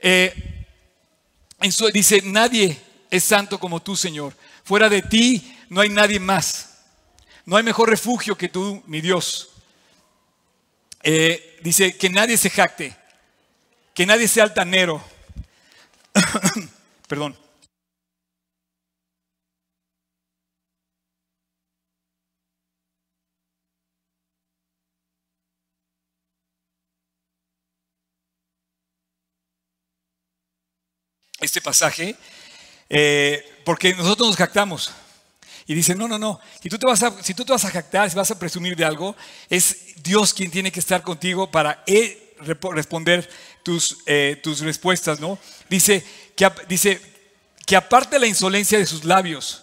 Eh, 0.00 0.53
dice, 1.92 2.22
nadie 2.24 2.80
es 3.10 3.24
santo 3.24 3.58
como 3.58 3.80
tú, 3.80 3.96
Señor. 3.96 4.34
Fuera 4.64 4.88
de 4.88 5.02
ti 5.02 5.56
no 5.68 5.80
hay 5.80 5.88
nadie 5.88 6.20
más. 6.20 6.70
No 7.46 7.56
hay 7.56 7.62
mejor 7.62 7.90
refugio 7.90 8.36
que 8.36 8.48
tú, 8.48 8.82
mi 8.86 9.00
Dios. 9.00 9.50
Eh, 11.02 11.58
dice, 11.62 11.96
que 11.96 12.08
nadie 12.08 12.36
se 12.36 12.50
jacte, 12.50 12.96
que 13.94 14.06
nadie 14.06 14.26
sea 14.28 14.44
altanero. 14.44 15.02
Perdón. 17.08 17.43
Este 31.44 31.60
pasaje 31.60 32.16
eh, 32.88 33.44
porque 33.64 33.94
nosotros 33.94 34.28
nos 34.28 34.36
jactamos. 34.36 34.92
Y 35.66 35.74
dice, 35.74 35.94
no, 35.94 36.06
no, 36.06 36.18
no, 36.18 36.40
si 36.62 36.68
tú, 36.68 36.78
te 36.78 36.86
vas 36.86 37.02
a, 37.02 37.22
si 37.22 37.32
tú 37.32 37.44
te 37.44 37.52
vas 37.52 37.64
a 37.64 37.70
jactar, 37.70 38.10
si 38.10 38.16
vas 38.16 38.30
a 38.30 38.38
presumir 38.38 38.76
de 38.76 38.84
algo, 38.84 39.16
es 39.48 40.02
Dios 40.02 40.34
quien 40.34 40.50
tiene 40.50 40.70
que 40.70 40.80
estar 40.80 41.02
contigo 41.02 41.50
para 41.50 41.82
responder 42.38 43.28
tus, 43.62 43.98
eh, 44.04 44.38
tus 44.42 44.60
respuestas, 44.60 45.20
¿no? 45.20 45.38
Dice 45.70 46.04
que, 46.36 46.50
dice 46.68 47.00
que 47.64 47.76
aparte 47.76 48.18
la 48.18 48.26
insolencia 48.26 48.78
de 48.78 48.84
sus 48.84 49.04
labios, 49.04 49.62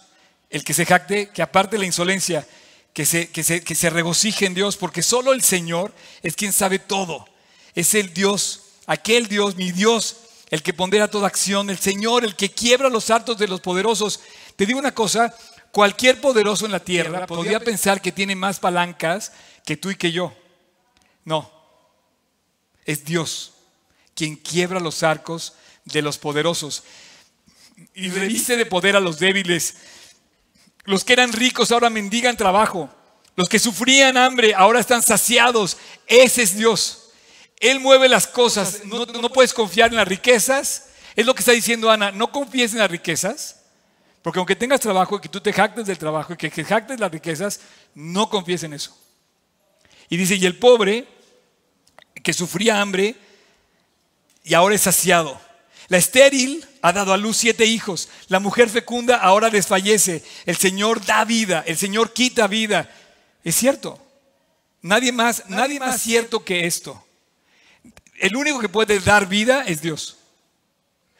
el 0.50 0.64
que 0.64 0.74
se 0.74 0.84
jacte, 0.84 1.30
que 1.30 1.40
aparte 1.40 1.78
la 1.78 1.86
insolencia, 1.86 2.46
que 2.92 3.06
se, 3.06 3.30
que 3.30 3.44
se, 3.44 3.62
que 3.62 3.76
se 3.76 3.88
regocije 3.88 4.46
en 4.46 4.54
Dios, 4.54 4.76
porque 4.76 5.02
solo 5.02 5.32
el 5.32 5.42
Señor 5.42 5.94
es 6.24 6.34
quien 6.34 6.52
sabe 6.52 6.80
todo. 6.80 7.28
Es 7.76 7.94
el 7.94 8.12
Dios, 8.12 8.64
aquel 8.86 9.28
Dios, 9.28 9.54
mi 9.56 9.70
Dios, 9.70 10.16
el 10.52 10.62
que 10.62 10.74
pondera 10.74 11.08
toda 11.08 11.28
acción, 11.28 11.70
el 11.70 11.78
Señor, 11.78 12.26
el 12.26 12.36
que 12.36 12.50
quiebra 12.50 12.90
los 12.90 13.08
hartos 13.08 13.38
de 13.38 13.48
los 13.48 13.62
poderosos. 13.62 14.20
Te 14.54 14.66
digo 14.66 14.78
una 14.78 14.92
cosa, 14.92 15.34
cualquier 15.70 16.20
poderoso 16.20 16.66
en 16.66 16.72
la 16.72 16.78
tierra 16.78 17.26
podría 17.26 17.58
pensar 17.58 18.02
que 18.02 18.12
tiene 18.12 18.36
más 18.36 18.60
palancas 18.60 19.32
que 19.64 19.78
tú 19.78 19.90
y 19.90 19.96
que 19.96 20.12
yo. 20.12 20.36
No, 21.24 21.50
es 22.84 23.02
Dios 23.02 23.54
quien 24.14 24.36
quiebra 24.36 24.78
los 24.78 25.02
arcos 25.02 25.54
de 25.86 26.02
los 26.02 26.18
poderosos 26.18 26.82
y 27.94 28.10
reviste 28.10 28.58
de 28.58 28.66
poder 28.66 28.94
a 28.94 29.00
los 29.00 29.18
débiles. 29.18 29.76
Los 30.84 31.02
que 31.02 31.14
eran 31.14 31.32
ricos 31.32 31.72
ahora 31.72 31.88
mendigan 31.88 32.36
trabajo. 32.36 32.90
Los 33.36 33.48
que 33.48 33.58
sufrían 33.58 34.18
hambre 34.18 34.54
ahora 34.54 34.80
están 34.80 35.02
saciados. 35.02 35.78
Ese 36.06 36.42
es 36.42 36.54
Dios. 36.58 37.01
Él 37.62 37.78
mueve 37.78 38.08
las 38.08 38.26
cosas. 38.26 38.84
No, 38.84 39.06
puedes 39.32 39.54
confiar 39.54 39.90
en 39.90 39.96
las 39.96 40.08
riquezas. 40.08 40.88
Es 41.14 41.24
lo 41.24 41.32
que 41.32 41.40
está 41.40 41.52
diciendo 41.52 41.90
Ana. 41.90 42.10
No 42.10 42.32
confíes 42.32 42.72
en 42.72 42.80
las 42.80 42.90
riquezas. 42.90 43.60
Porque 44.20 44.40
aunque 44.40 44.56
tengas 44.56 44.80
trabajo 44.80 45.16
y 45.16 45.20
que 45.20 45.28
tú 45.28 45.40
te 45.40 45.52
jactes 45.52 45.86
del 45.86 45.96
trabajo 45.96 46.32
y 46.32 46.36
que 46.36 46.50
te 46.50 46.64
jactes 46.64 46.98
las 46.98 47.10
riquezas, 47.12 47.60
no 47.94 48.28
confíes 48.28 48.64
en 48.64 48.72
eso. 48.72 48.98
Y 50.08 50.16
dice, 50.16 50.34
y 50.34 50.44
el 50.44 50.58
pobre 50.58 51.06
que 52.24 52.32
sufría 52.32 52.80
hambre 52.80 53.14
y 54.42 54.54
ahora 54.54 54.74
es 54.74 54.82
saciado. 54.82 55.40
La 55.86 55.98
estéril 55.98 56.66
ha 56.82 56.92
dado 56.92 57.12
a 57.12 57.16
luz 57.16 57.36
siete 57.36 57.64
hijos. 57.64 58.08
La 58.26 58.40
mujer 58.40 58.70
fecunda 58.70 59.18
ahora 59.18 59.50
desfallece. 59.50 60.24
El 60.46 60.56
Señor 60.56 61.04
da 61.04 61.24
vida. 61.24 61.62
El 61.64 61.76
Señor 61.76 62.12
quita 62.12 62.48
vida. 62.48 62.90
Es 63.44 63.54
cierto. 63.54 64.04
Nadie 64.80 65.12
más, 65.12 65.44
nadie, 65.48 65.78
más 65.78 66.02
cierto 66.02 66.44
que 66.44 66.66
esto 66.66 67.04
el 68.22 68.36
único 68.36 68.60
que 68.60 68.68
puede 68.68 69.00
dar 69.00 69.28
vida 69.28 69.64
es 69.66 69.82
Dios. 69.82 70.16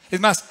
Es 0.09 0.21
más, 0.21 0.45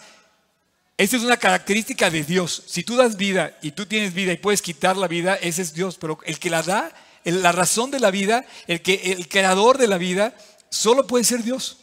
esa 0.99 1.17
es 1.17 1.23
una 1.23 1.39
característica 1.39 2.11
de 2.11 2.23
Dios. 2.25 2.65
Si 2.67 2.83
tú 2.83 2.95
das 2.95 3.17
vida 3.17 3.57
y 3.63 3.71
tú 3.71 3.87
tienes 3.87 4.13
vida 4.13 4.35
y 4.35 4.37
puedes 4.37 4.61
quitar 4.61 4.99
la 4.99 5.09
vida, 5.09 5.35
ese 5.37 5.63
es 5.63 5.73
Dios. 5.73 5.97
Pero 5.99 6.19
el 6.27 6.39
que 6.39 6.51
la 6.51 6.63
da, 6.63 6.93
la 7.25 7.53
razón 7.53 7.91
de 7.91 8.01
la 8.01 8.11
vida, 8.11 8.45
el, 8.67 8.83
que, 8.83 9.13
el 9.13 9.31
creador 9.31 9.79
de 9.79 9.89
la 9.89 9.97
vida, 9.97 10.37
solo 10.69 11.07
puede 11.07 11.25
ser 11.25 11.43
Dios. 11.43 11.79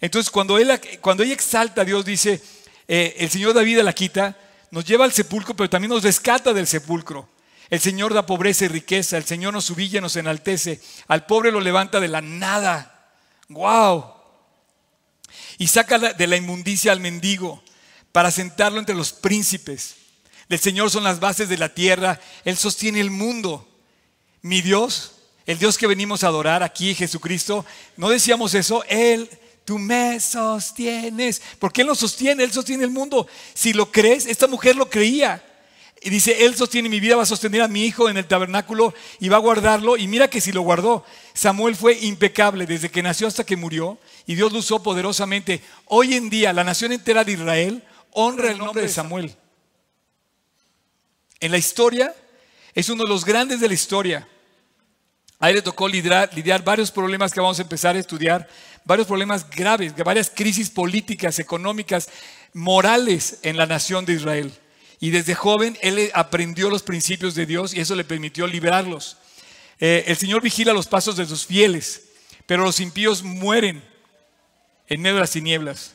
Entonces, 0.00 0.30
cuando, 0.30 0.56
él, 0.56 0.80
cuando 1.02 1.22
ella 1.22 1.34
exalta 1.34 1.82
a 1.82 1.84
Dios, 1.84 2.06
dice, 2.06 2.40
eh, 2.88 3.14
el 3.18 3.28
Señor 3.28 3.52
da 3.52 3.60
vida, 3.60 3.82
la 3.82 3.92
quita, 3.92 4.38
nos 4.70 4.86
lleva 4.86 5.04
al 5.04 5.12
sepulcro, 5.12 5.54
pero 5.54 5.68
también 5.68 5.90
nos 5.90 6.02
rescata 6.02 6.54
del 6.54 6.66
sepulcro. 6.66 7.28
El 7.68 7.78
Señor 7.78 8.14
da 8.14 8.24
pobreza 8.24 8.64
y 8.64 8.68
riqueza, 8.68 9.18
el 9.18 9.24
Señor 9.24 9.52
nos 9.52 9.68
humilla, 9.68 10.00
nos 10.00 10.16
enaltece, 10.16 10.80
al 11.08 11.26
pobre 11.26 11.52
lo 11.52 11.60
levanta 11.60 12.00
de 12.00 12.08
la 12.08 12.22
nada. 12.22 12.91
¡Wow! 13.52 14.04
Y 15.58 15.66
saca 15.66 15.98
de 15.98 16.26
la 16.26 16.36
inmundicia 16.36 16.92
al 16.92 17.00
mendigo 17.00 17.62
para 18.12 18.30
sentarlo 18.30 18.78
entre 18.78 18.94
los 18.94 19.12
príncipes. 19.12 19.94
Del 20.48 20.58
Señor 20.58 20.90
son 20.90 21.04
las 21.04 21.20
bases 21.20 21.48
de 21.48 21.58
la 21.58 21.72
tierra, 21.72 22.20
Él 22.44 22.56
sostiene 22.56 23.00
el 23.00 23.10
mundo. 23.10 23.68
Mi 24.42 24.60
Dios, 24.60 25.12
el 25.46 25.58
Dios 25.58 25.78
que 25.78 25.86
venimos 25.86 26.24
a 26.24 26.28
adorar 26.28 26.62
aquí, 26.62 26.94
Jesucristo, 26.94 27.64
¿no 27.96 28.10
decíamos 28.10 28.54
eso? 28.54 28.84
Él, 28.88 29.30
tú 29.64 29.78
me 29.78 30.20
sostienes. 30.20 31.40
¿Por 31.58 31.72
qué 31.72 31.82
Él 31.82 31.86
nos 31.86 32.00
sostiene? 32.00 32.44
Él 32.44 32.52
sostiene 32.52 32.84
el 32.84 32.90
mundo. 32.90 33.26
Si 33.54 33.72
lo 33.72 33.90
crees, 33.90 34.26
esta 34.26 34.46
mujer 34.46 34.76
lo 34.76 34.90
creía. 34.90 35.42
Y 36.04 36.10
dice, 36.10 36.44
Él 36.44 36.54
sostiene 36.56 36.88
mi 36.88 37.00
vida, 37.00 37.16
va 37.16 37.22
a 37.22 37.26
sostener 37.26 37.62
a 37.62 37.68
mi 37.68 37.84
hijo 37.84 38.08
en 38.08 38.16
el 38.16 38.26
tabernáculo 38.26 38.92
y 39.20 39.28
va 39.28 39.36
a 39.36 39.40
guardarlo. 39.40 39.96
Y 39.96 40.08
mira 40.08 40.28
que 40.28 40.40
si 40.40 40.50
lo 40.50 40.62
guardó, 40.62 41.04
Samuel 41.32 41.76
fue 41.76 41.98
impecable 42.00 42.66
desde 42.66 42.90
que 42.90 43.02
nació 43.02 43.28
hasta 43.28 43.44
que 43.44 43.56
murió 43.56 43.98
y 44.26 44.34
Dios 44.34 44.52
lo 44.52 44.58
usó 44.58 44.82
poderosamente. 44.82 45.62
Hoy 45.86 46.14
en 46.14 46.28
día 46.28 46.52
la 46.52 46.64
nación 46.64 46.92
entera 46.92 47.24
de 47.24 47.32
Israel 47.32 47.84
honra 48.12 48.50
el 48.50 48.58
nombre 48.58 48.82
de 48.82 48.88
Samuel. 48.88 49.34
En 51.40 51.50
la 51.50 51.58
historia, 51.58 52.14
es 52.74 52.88
uno 52.88 53.04
de 53.04 53.08
los 53.08 53.24
grandes 53.24 53.60
de 53.60 53.68
la 53.68 53.74
historia. 53.74 54.28
A 55.38 55.50
él 55.50 55.56
le 55.56 55.62
tocó 55.62 55.88
lidiar, 55.88 56.30
lidiar 56.34 56.62
varios 56.62 56.90
problemas 56.90 57.32
que 57.32 57.40
vamos 57.40 57.58
a 57.58 57.62
empezar 57.62 57.96
a 57.96 57.98
estudiar, 57.98 58.48
varios 58.84 59.06
problemas 59.06 59.48
graves, 59.48 59.94
varias 59.96 60.30
crisis 60.30 60.70
políticas, 60.70 61.38
económicas, 61.38 62.08
morales 62.52 63.38
en 63.42 63.56
la 63.56 63.66
nación 63.66 64.04
de 64.04 64.14
Israel. 64.14 64.52
Y 65.02 65.10
desde 65.10 65.34
joven 65.34 65.76
él 65.82 66.12
aprendió 66.14 66.70
los 66.70 66.84
principios 66.84 67.34
de 67.34 67.44
Dios 67.44 67.74
y 67.74 67.80
eso 67.80 67.96
le 67.96 68.04
permitió 68.04 68.46
liberarlos. 68.46 69.16
Eh, 69.80 70.04
el 70.06 70.16
Señor 70.16 70.40
vigila 70.40 70.72
los 70.72 70.86
pasos 70.86 71.16
de 71.16 71.26
sus 71.26 71.44
fieles, 71.44 72.04
pero 72.46 72.62
los 72.62 72.78
impíos 72.78 73.24
mueren 73.24 73.82
en 74.86 75.02
medio 75.02 75.16
de 75.16 75.22
las 75.22 75.32
tinieblas. 75.32 75.94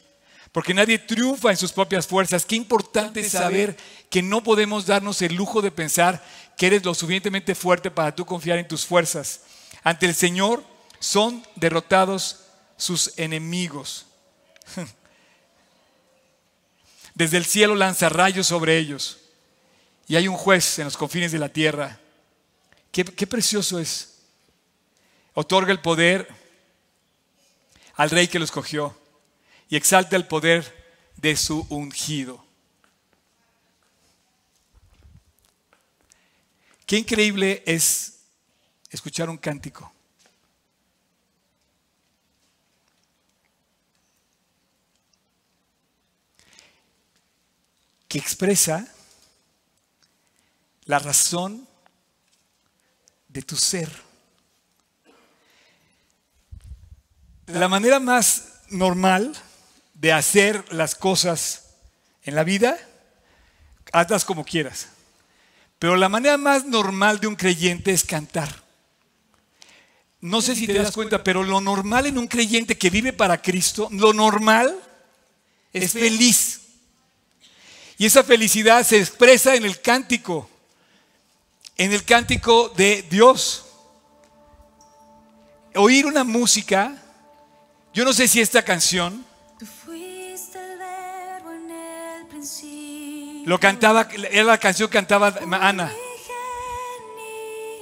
Porque 0.51 0.73
nadie 0.73 0.99
triunfa 0.99 1.51
en 1.51 1.55
sus 1.55 1.71
propias 1.71 2.05
fuerzas. 2.05 2.45
Qué 2.45 2.57
importante 2.57 3.21
es 3.21 3.31
saber 3.31 3.77
que 4.09 4.21
no 4.21 4.43
podemos 4.43 4.85
darnos 4.85 5.21
el 5.21 5.35
lujo 5.35 5.61
de 5.61 5.71
pensar 5.71 6.21
que 6.57 6.67
eres 6.67 6.83
lo 6.83 6.93
suficientemente 6.93 7.55
fuerte 7.55 7.89
para 7.89 8.13
tú 8.13 8.25
confiar 8.25 8.57
en 8.57 8.67
tus 8.67 8.85
fuerzas. 8.85 9.39
Ante 9.83 10.05
el 10.05 10.15
Señor 10.15 10.65
son 10.99 11.45
derrotados 11.55 12.41
sus 12.75 13.17
enemigos. 13.17 14.05
Desde 17.17 17.37
el 17.37 17.45
cielo 17.45 17.73
lanza 17.73 18.09
rayos 18.09 18.45
sobre 18.45 18.77
ellos. 18.77 19.17
Y 20.07 20.17
hay 20.17 20.27
un 20.27 20.37
juez 20.37 20.77
en 20.77 20.85
los 20.85 20.95
confines 20.95 21.31
de 21.31 21.39
la 21.39 21.49
tierra. 21.49 21.99
Qué, 22.91 23.03
precioso 23.03 23.79
es. 23.79 24.19
Otorga 25.33 25.71
el 25.71 25.81
poder 25.81 26.27
al 27.95 28.11
rey 28.11 28.27
que 28.27 28.37
lo 28.37 28.45
escogió 28.45 28.95
y 29.67 29.77
exalta 29.77 30.15
el 30.15 30.27
poder 30.27 30.93
de 31.15 31.35
su 31.35 31.65
ungido. 31.71 32.45
Qué 36.85 36.97
increíble 36.97 37.63
es 37.65 38.19
escuchar 38.91 39.27
un 39.27 39.39
cántico. 39.39 39.91
Que 48.17 48.19
expresa 48.19 48.87
la 50.85 50.97
razón 50.97 51.67
de 53.27 53.43
tu 53.43 53.55
ser. 53.55 53.89
La 57.45 57.67
manera 57.67 57.99
más 57.99 58.61
normal 58.69 59.35
de 59.93 60.13
hacer 60.13 60.73
las 60.73 60.95
cosas 60.95 61.75
en 62.23 62.33
la 62.33 62.43
vida, 62.43 62.77
hazlas 63.93 64.25
como 64.25 64.43
quieras. 64.43 64.87
Pero 65.77 65.95
la 65.95 66.09
manera 66.09 66.37
más 66.37 66.65
normal 66.65 67.19
de 67.19 67.27
un 67.27 67.35
creyente 67.35 67.91
es 67.91 68.03
cantar. 68.03 68.63
No 70.21 70.41
sé 70.41 70.55
si 70.55 70.65
te 70.65 70.73
das 70.73 70.91
cuenta, 70.91 71.23
pero 71.23 71.43
lo 71.43 71.61
normal 71.61 72.07
en 72.07 72.17
un 72.17 72.27
creyente 72.27 72.79
que 72.79 72.89
vive 72.89 73.13
para 73.13 73.39
Cristo, 73.43 73.87
lo 73.91 74.11
normal 74.11 74.75
es 75.71 75.93
feliz. 75.93 76.66
Y 77.97 78.05
esa 78.05 78.23
felicidad 78.23 78.85
se 78.85 78.99
expresa 78.99 79.55
en 79.55 79.65
el 79.65 79.81
cántico, 79.81 80.47
en 81.77 81.93
el 81.93 82.03
cántico 82.03 82.69
de 82.69 83.01
Dios. 83.09 83.65
Oír 85.73 86.05
una 86.05 86.23
música, 86.23 86.95
yo 87.93 88.05
no 88.05 88.13
sé 88.13 88.27
si 88.27 88.39
esta 88.39 88.61
canción 88.63 89.25
lo 93.45 93.59
cantaba, 93.59 94.07
era 94.29 94.43
la 94.43 94.57
canción 94.59 94.89
que 94.89 94.97
cantaba 94.97 95.33
Ana. 95.59 95.91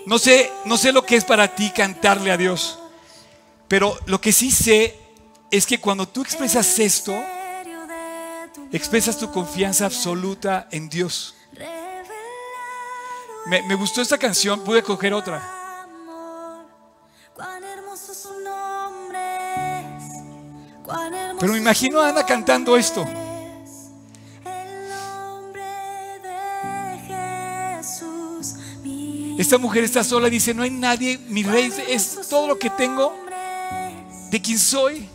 No 0.05 0.19
sé, 0.19 0.51
no 0.65 0.77
sé 0.77 0.93
lo 0.93 1.05
que 1.05 1.15
es 1.15 1.25
para 1.25 1.55
ti 1.55 1.71
cantarle 1.71 2.31
a 2.31 2.37
Dios, 2.37 2.79
pero 3.67 3.99
lo 4.05 4.21
que 4.21 4.31
sí 4.31 4.51
sé 4.51 4.97
es 5.51 5.65
que 5.65 5.79
cuando 5.79 6.07
tú 6.07 6.21
expresas 6.21 6.77
esto, 6.79 7.19
expresas 8.71 9.17
tu 9.17 9.31
confianza 9.31 9.85
absoluta 9.85 10.67
en 10.71 10.89
Dios. 10.89 11.35
Me, 13.45 13.75
gustó 13.75 14.01
esta 14.01 14.17
canción, 14.17 14.63
pude 14.63 14.81
coger 14.81 15.13
otra. 15.13 15.41
Pero 21.39 21.53
me 21.53 21.59
imagino 21.59 21.99
a 21.99 22.09
Ana 22.09 22.25
cantando 22.25 22.75
esto. 22.75 23.05
Esta 29.37 29.57
mujer 29.57 29.83
está 29.83 30.03
sola 30.03 30.27
y 30.27 30.31
dice, 30.31 30.53
no 30.53 30.63
hay 30.63 30.71
nadie, 30.71 31.17
mi 31.27 31.43
rey 31.43 31.71
es 31.89 32.27
todo 32.29 32.47
lo 32.47 32.57
que 32.57 32.69
tengo, 32.69 33.13
de 34.31 34.41
quien 34.41 34.57
soy. 34.57 35.09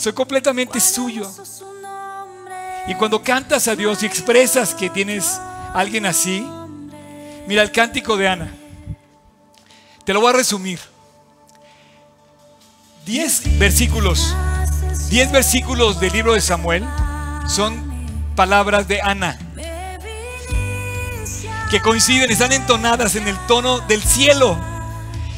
Soy 0.00 0.14
completamente 0.14 0.80
suyo. 0.80 1.30
Y 2.86 2.94
cuando 2.94 3.22
cantas 3.22 3.68
a 3.68 3.76
Dios 3.76 4.02
y 4.02 4.06
expresas 4.06 4.74
que 4.74 4.88
tienes 4.88 5.38
alguien 5.74 6.06
así, 6.06 6.42
mira 7.46 7.62
el 7.62 7.70
cántico 7.70 8.16
de 8.16 8.26
Ana. 8.26 8.50
Te 10.06 10.14
lo 10.14 10.22
voy 10.22 10.30
a 10.30 10.36
resumir. 10.36 10.80
Diez 13.04 13.42
versículos, 13.58 14.34
diez 15.10 15.30
versículos 15.30 16.00
del 16.00 16.14
libro 16.14 16.32
de 16.32 16.40
Samuel 16.40 16.82
son 17.46 17.84
palabras 18.34 18.88
de 18.88 19.02
Ana 19.02 19.38
que 21.70 21.82
coinciden, 21.82 22.30
están 22.30 22.52
entonadas 22.52 23.16
en 23.16 23.28
el 23.28 23.36
tono 23.46 23.80
del 23.80 24.02
cielo. 24.02 24.58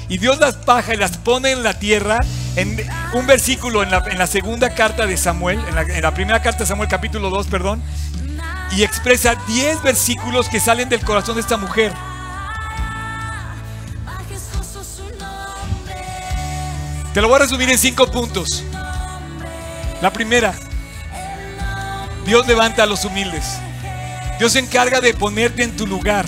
Y 0.09 0.19
Dios 0.19 0.39
las 0.39 0.65
baja 0.65 0.95
y 0.95 0.99
las 0.99 1.19
pone 1.19 1.51
en 1.51 1.65
la 1.65 1.81
tierra. 1.81 2.21
En 2.55 2.77
un 3.15 3.27
versículo 3.27 3.83
en 3.83 3.91
la, 3.91 4.27
segunda 4.27 4.75
carta 4.75 5.07
de 5.07 5.17
Samuel, 5.17 5.59
en 5.69 6.03
la, 6.03 6.15
primera 6.15 6.43
carta 6.43 6.61
de 6.61 6.67
Samuel 6.67 6.89
capítulo 6.89 7.31
2, 7.31 7.47
perdón, 7.47 7.83
y 8.73 8.83
expresa 8.83 9.37
10 9.47 9.83
versículos 9.83 10.49
que 10.51 10.61
salen 10.61 10.91
del 10.91 11.01
corazón 11.01 11.37
de 11.37 11.41
esta 11.41 11.57
mujer. 11.57 11.93
Te 17.15 17.21
lo 17.23 17.29
voy 17.29 17.37
a 17.37 17.41
resumir 17.41 17.71
en 17.71 17.79
cinco 17.79 18.11
puntos. 18.11 18.65
La 20.03 20.13
primera, 20.13 20.55
Dios 22.27 22.47
levanta 22.47 22.83
a 22.83 22.87
los 22.87 23.05
humildes. 23.05 23.59
Dios 24.39 24.53
se 24.53 24.59
encarga 24.59 25.01
de 25.01 25.15
ponerte 25.15 25.63
en 25.63 25.77
tu 25.77 25.87
lugar. 25.87 26.27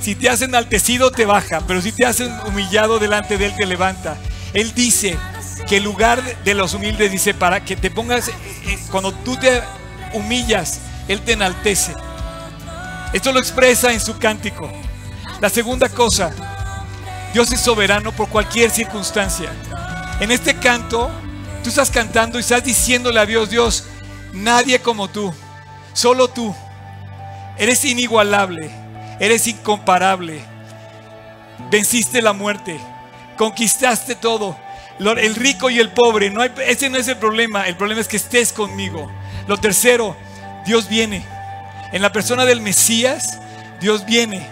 Si 0.00 0.14
te 0.14 0.28
hacen 0.28 0.54
altecido, 0.54 1.10
te 1.10 1.24
baja, 1.24 1.60
pero 1.66 1.82
si 1.82 1.92
te 1.92 2.04
hacen 2.04 2.32
humillado 2.46 2.98
delante 2.98 3.38
de 3.38 3.46
Él, 3.46 3.54
te 3.56 3.66
levanta. 3.66 4.16
Él 4.54 4.72
dice 4.74 5.18
que 5.66 5.78
el 5.78 5.84
lugar 5.84 6.22
de 6.44 6.54
los 6.54 6.74
humildes, 6.74 7.10
dice, 7.10 7.34
para 7.34 7.64
que 7.64 7.76
te 7.76 7.90
pongas, 7.90 8.28
eh, 8.28 8.34
cuando 8.90 9.12
tú 9.12 9.36
te 9.36 9.62
humillas, 10.12 10.80
Él 11.08 11.20
te 11.20 11.32
enaltece. 11.32 11.94
Esto 13.12 13.32
lo 13.32 13.38
expresa 13.38 13.92
en 13.92 14.00
su 14.00 14.18
cántico. 14.18 14.70
La 15.40 15.48
segunda 15.48 15.88
cosa, 15.88 16.32
Dios 17.32 17.52
es 17.52 17.60
soberano 17.60 18.12
por 18.12 18.28
cualquier 18.28 18.70
circunstancia. 18.70 19.50
En 20.20 20.30
este 20.30 20.56
canto, 20.56 21.10
tú 21.62 21.68
estás 21.68 21.90
cantando 21.90 22.38
y 22.38 22.40
estás 22.40 22.64
diciéndole 22.64 23.20
a 23.20 23.26
Dios, 23.26 23.50
Dios, 23.50 23.84
nadie 24.32 24.80
como 24.80 25.08
tú, 25.08 25.34
solo 25.92 26.28
tú. 26.28 26.54
Eres 27.58 27.84
inigualable, 27.84 28.70
eres 29.18 29.46
incomparable. 29.46 30.42
Venciste 31.70 32.22
la 32.22 32.32
muerte, 32.32 32.78
conquistaste 33.36 34.14
todo. 34.14 34.56
El 34.98 35.34
rico 35.34 35.68
y 35.68 35.78
el 35.78 35.90
pobre, 35.90 36.30
no 36.30 36.42
ese 36.42 36.88
no 36.88 36.96
es 36.96 37.08
el 37.08 37.16
problema, 37.16 37.66
el 37.66 37.76
problema 37.76 38.00
es 38.00 38.08
que 38.08 38.16
estés 38.16 38.52
conmigo. 38.52 39.10
Lo 39.46 39.58
tercero, 39.58 40.16
Dios 40.64 40.88
viene. 40.88 41.24
En 41.92 42.02
la 42.02 42.12
persona 42.12 42.44
del 42.44 42.60
Mesías, 42.60 43.38
Dios 43.80 44.04
viene. 44.06 44.46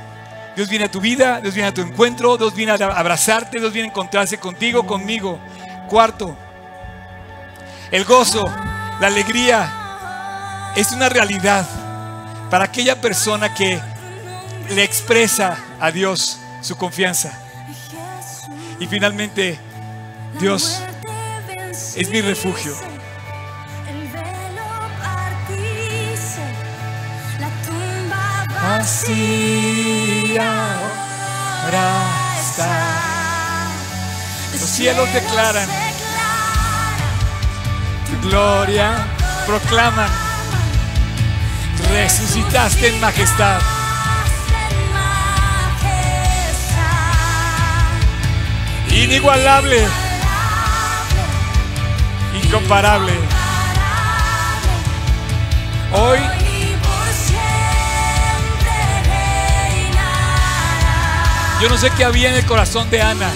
Dios 0.54 0.68
viene 0.68 0.84
a 0.84 0.90
tu 0.90 1.00
vida, 1.00 1.40
Dios 1.40 1.54
viene 1.54 1.68
a 1.68 1.74
tu 1.74 1.80
encuentro, 1.80 2.36
Dios 2.36 2.54
viene 2.54 2.72
a 2.72 2.74
abrazarte, 2.74 3.58
Dios 3.58 3.72
viene 3.72 3.88
a 3.88 3.90
encontrarse 3.90 4.38
contigo, 4.38 4.86
conmigo. 4.86 5.40
Cuarto, 5.88 6.36
el 7.90 8.04
gozo, 8.04 8.44
la 9.00 9.06
alegría 9.08 10.72
es 10.76 10.92
una 10.92 11.08
realidad 11.08 11.66
para 12.50 12.64
aquella 12.64 13.00
persona 13.00 13.52
que 13.54 13.80
le 14.70 14.84
expresa 14.84 15.58
a 15.80 15.90
Dios 15.90 16.38
su 16.60 16.76
confianza. 16.76 17.38
Y 18.78 18.86
finalmente, 18.86 19.58
Dios 20.40 20.80
es 21.96 22.08
mi 22.10 22.20
refugio. 22.20 22.74
Los 34.52 34.70
cielos 34.70 35.12
declaran 35.12 35.68
tu 38.06 38.28
gloria, 38.28 39.06
proclaman 39.46 40.10
resucitaste 41.90 42.88
en 42.88 43.00
majestad. 43.00 43.60
Inigualable. 48.90 50.03
Incomparable. 52.54 53.12
Hoy 55.92 56.20
Yo 61.60 61.68
no 61.68 61.76
sé 61.76 61.90
qué 61.96 62.04
había 62.04 62.28
en 62.28 62.36
el 62.36 62.46
corazón 62.46 62.88
de 62.90 63.02
Ana. 63.02 63.28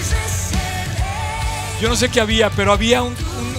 Yo 1.80 1.88
no 1.88 1.96
sé 1.96 2.10
qué 2.10 2.20
había, 2.20 2.50
pero 2.50 2.72
había 2.72 3.02
un, 3.02 3.12
un 3.12 3.56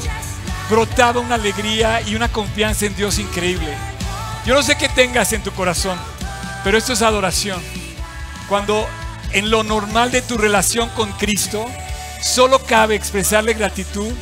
brotaba 0.70 1.20
una 1.20 1.36
alegría 1.36 2.02
y 2.04 2.16
una 2.16 2.32
confianza 2.32 2.86
en 2.86 2.96
Dios 2.96 3.20
increíble. 3.20 3.74
Yo 4.46 4.54
no 4.54 4.64
sé 4.64 4.78
qué 4.78 4.88
tengas 4.88 5.34
en 5.34 5.44
tu 5.44 5.52
corazón, 5.52 6.00
pero 6.64 6.78
esto 6.78 6.94
es 6.94 7.02
adoración. 7.02 7.62
Cuando 8.48 8.88
en 9.32 9.50
lo 9.50 9.64
normal 9.64 10.10
de 10.12 10.22
tu 10.22 10.38
relación 10.38 10.88
con 10.90 11.12
Cristo, 11.14 11.66
solo 12.22 12.60
cabe 12.60 12.96
expresarle 12.96 13.54
gratitud 13.56 14.14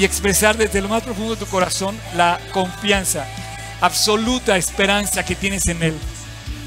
y 0.00 0.04
expresar 0.06 0.56
desde 0.56 0.80
lo 0.80 0.88
más 0.88 1.02
profundo 1.02 1.34
de 1.34 1.44
tu 1.44 1.50
corazón 1.50 1.94
la 2.14 2.40
confianza, 2.52 3.26
absoluta 3.82 4.56
esperanza 4.56 5.26
que 5.26 5.34
tienes 5.34 5.66
en 5.66 5.82
Él. 5.82 5.98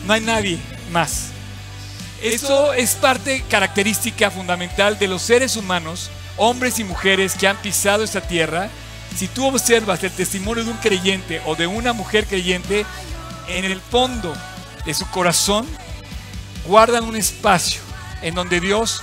No 0.06 0.14
hay 0.14 0.22
nadie 0.22 0.60
más. 0.92 1.30
Eso 2.22 2.74
es 2.74 2.94
parte 2.94 3.44
característica 3.50 4.30
fundamental 4.30 5.00
de 5.00 5.08
los 5.08 5.24
seres 5.24 5.58
humanos, 5.58 6.12
hombres 6.38 6.78
y 6.78 6.84
mujeres 6.84 7.34
que 7.34 7.48
han 7.48 7.58
pisado 7.58 8.04
esta 8.04 8.22
tierra 8.22 8.70
si 9.16 9.28
tú 9.28 9.48
observas 9.48 10.04
el 10.04 10.12
testimonio 10.12 10.64
de 10.64 10.70
un 10.70 10.78
creyente 10.78 11.42
o 11.48 11.56
de 11.56 11.66
una 11.66 11.92
mujer 11.92 12.28
creyente, 12.28 12.86
en 13.48 13.66
el 13.66 13.82
fondo 13.82 14.36
de 14.86 14.94
su 14.94 15.10
corazón 15.10 15.68
guardan 16.68 17.04
un 17.04 17.16
espacio 17.16 17.82
en 18.22 18.36
donde 18.36 18.60
Dios 18.60 19.02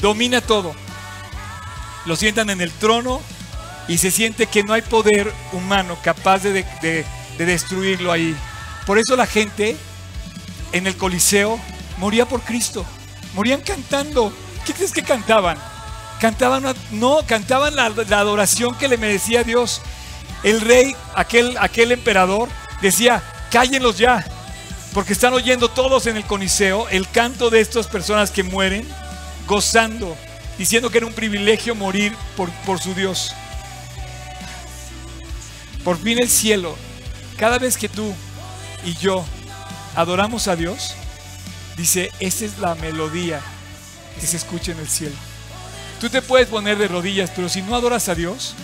domina 0.00 0.40
todo. 0.40 0.74
Lo 2.06 2.16
sientan 2.16 2.50
en 2.50 2.60
el 2.60 2.70
trono 2.72 3.20
y 3.88 3.98
se 3.98 4.10
siente 4.10 4.46
que 4.46 4.62
no 4.62 4.72
hay 4.72 4.82
poder 4.82 5.32
humano 5.52 5.98
capaz 6.02 6.38
de, 6.42 6.52
de- 6.52 7.04
de 7.38 7.46
destruirlo 7.46 8.12
ahí. 8.12 8.36
Por 8.86 8.98
eso 8.98 9.16
la 9.16 9.26
gente 9.26 9.76
en 10.72 10.86
el 10.86 10.96
Coliseo 10.96 11.58
moría 11.98 12.26
por 12.26 12.42
Cristo. 12.42 12.84
Morían 13.34 13.60
cantando. 13.60 14.32
¿Qué 14.66 14.74
crees 14.74 14.92
que 14.92 15.02
cantaban? 15.02 15.56
Cantaban, 16.20 16.64
no, 16.90 17.20
cantaban 17.26 17.74
la, 17.76 17.88
la 17.88 18.18
adoración 18.18 18.74
que 18.76 18.88
le 18.88 18.98
merecía 18.98 19.42
Dios. 19.42 19.80
El 20.42 20.60
rey, 20.60 20.94
aquel, 21.14 21.56
aquel 21.58 21.92
emperador, 21.92 22.48
decía, 22.82 23.22
cállenlos 23.50 23.96
ya, 23.98 24.24
porque 24.92 25.12
están 25.14 25.32
oyendo 25.32 25.68
todos 25.70 26.06
en 26.06 26.16
el 26.16 26.24
Coliseo 26.24 26.88
el 26.90 27.08
canto 27.08 27.48
de 27.50 27.60
estas 27.60 27.86
personas 27.86 28.30
que 28.30 28.42
mueren, 28.42 28.86
gozando, 29.46 30.16
diciendo 30.60 30.90
que 30.90 30.98
era 30.98 31.06
un 31.06 31.14
privilegio 31.14 31.74
morir 31.74 32.14
por, 32.36 32.50
por 32.66 32.78
su 32.78 32.92
Dios. 32.94 33.32
Por 35.82 35.96
fin 35.96 36.18
el 36.18 36.28
cielo, 36.28 36.76
cada 37.38 37.58
vez 37.58 37.78
que 37.78 37.88
tú 37.88 38.14
y 38.84 38.92
yo 38.96 39.24
adoramos 39.96 40.48
a 40.48 40.56
Dios, 40.56 40.96
dice, 41.78 42.12
esa 42.20 42.44
es 42.44 42.58
la 42.58 42.74
melodía 42.74 43.40
que 44.20 44.26
se 44.26 44.36
escucha 44.36 44.72
en 44.72 44.80
el 44.80 44.88
cielo. 44.88 45.16
Tú 45.98 46.10
te 46.10 46.20
puedes 46.20 46.48
poner 46.48 46.76
de 46.76 46.88
rodillas, 46.88 47.30
pero 47.34 47.48
si 47.48 47.62
no 47.62 47.74
adoras 47.74 48.10
a 48.10 48.14
Dios, 48.14 48.54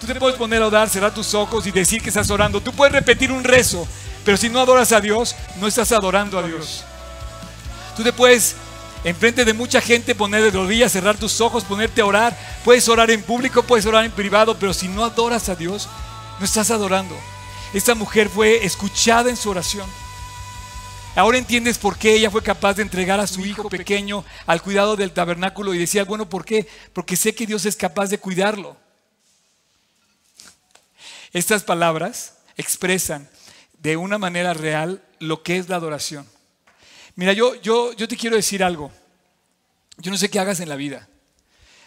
tú 0.00 0.06
te 0.06 0.14
puedes 0.14 0.38
poner 0.38 0.62
a 0.62 0.66
orar, 0.68 0.88
cerrar 0.88 1.12
tus 1.12 1.34
ojos 1.34 1.66
y 1.66 1.72
decir 1.72 2.00
que 2.00 2.08
estás 2.08 2.30
orando. 2.30 2.62
Tú 2.62 2.72
puedes 2.72 2.94
repetir 2.94 3.30
un 3.30 3.44
rezo, 3.44 3.86
pero 4.24 4.38
si 4.38 4.48
no 4.48 4.60
adoras 4.60 4.92
a 4.92 5.00
Dios, 5.02 5.36
no 5.60 5.66
estás 5.66 5.92
adorando 5.92 6.38
a 6.38 6.42
Dios. 6.42 6.84
Tú 7.98 8.02
te 8.02 8.14
puedes, 8.14 8.56
enfrente 9.04 9.44
de 9.44 9.52
mucha 9.52 9.80
gente, 9.80 10.14
poner 10.14 10.42
de 10.42 10.50
rodillas, 10.50 10.92
cerrar 10.92 11.16
tus 11.16 11.40
ojos, 11.40 11.64
ponerte 11.64 12.00
a 12.00 12.06
orar. 12.06 12.38
Puedes 12.64 12.88
orar 12.88 13.10
en 13.10 13.22
público, 13.22 13.62
puedes 13.62 13.86
orar 13.86 14.04
en 14.04 14.12
privado, 14.12 14.58
pero 14.58 14.74
si 14.74 14.88
no 14.88 15.04
adoras 15.04 15.48
a 15.48 15.56
Dios, 15.56 15.88
no 16.38 16.44
estás 16.44 16.70
adorando. 16.70 17.16
Esta 17.74 17.94
mujer 17.94 18.28
fue 18.28 18.64
escuchada 18.64 19.30
en 19.30 19.36
su 19.36 19.50
oración. 19.50 19.88
Ahora 21.14 21.38
entiendes 21.38 21.78
por 21.78 21.98
qué 21.98 22.14
ella 22.14 22.30
fue 22.30 22.42
capaz 22.42 22.74
de 22.74 22.82
entregar 22.82 23.18
a 23.18 23.26
su 23.26 23.44
hijo 23.44 23.68
pequeño 23.68 24.24
al 24.46 24.62
cuidado 24.62 24.94
del 24.94 25.10
tabernáculo 25.10 25.74
y 25.74 25.78
decía, 25.78 26.04
bueno, 26.04 26.28
¿por 26.28 26.44
qué? 26.44 26.68
Porque 26.92 27.16
sé 27.16 27.34
que 27.34 27.46
Dios 27.46 27.66
es 27.66 27.76
capaz 27.76 28.06
de 28.06 28.18
cuidarlo. 28.18 28.76
Estas 31.32 31.64
palabras 31.64 32.34
expresan 32.56 33.28
de 33.78 33.96
una 33.96 34.18
manera 34.18 34.54
real 34.54 35.02
lo 35.18 35.42
que 35.42 35.58
es 35.58 35.68
la 35.68 35.76
adoración. 35.76 36.26
Mira, 37.18 37.32
yo, 37.32 37.56
yo, 37.56 37.92
yo 37.94 38.06
te 38.06 38.16
quiero 38.16 38.36
decir 38.36 38.62
algo. 38.62 38.92
Yo 39.96 40.12
no 40.12 40.16
sé 40.16 40.30
qué 40.30 40.38
hagas 40.38 40.60
en 40.60 40.68
la 40.68 40.76
vida. 40.76 41.08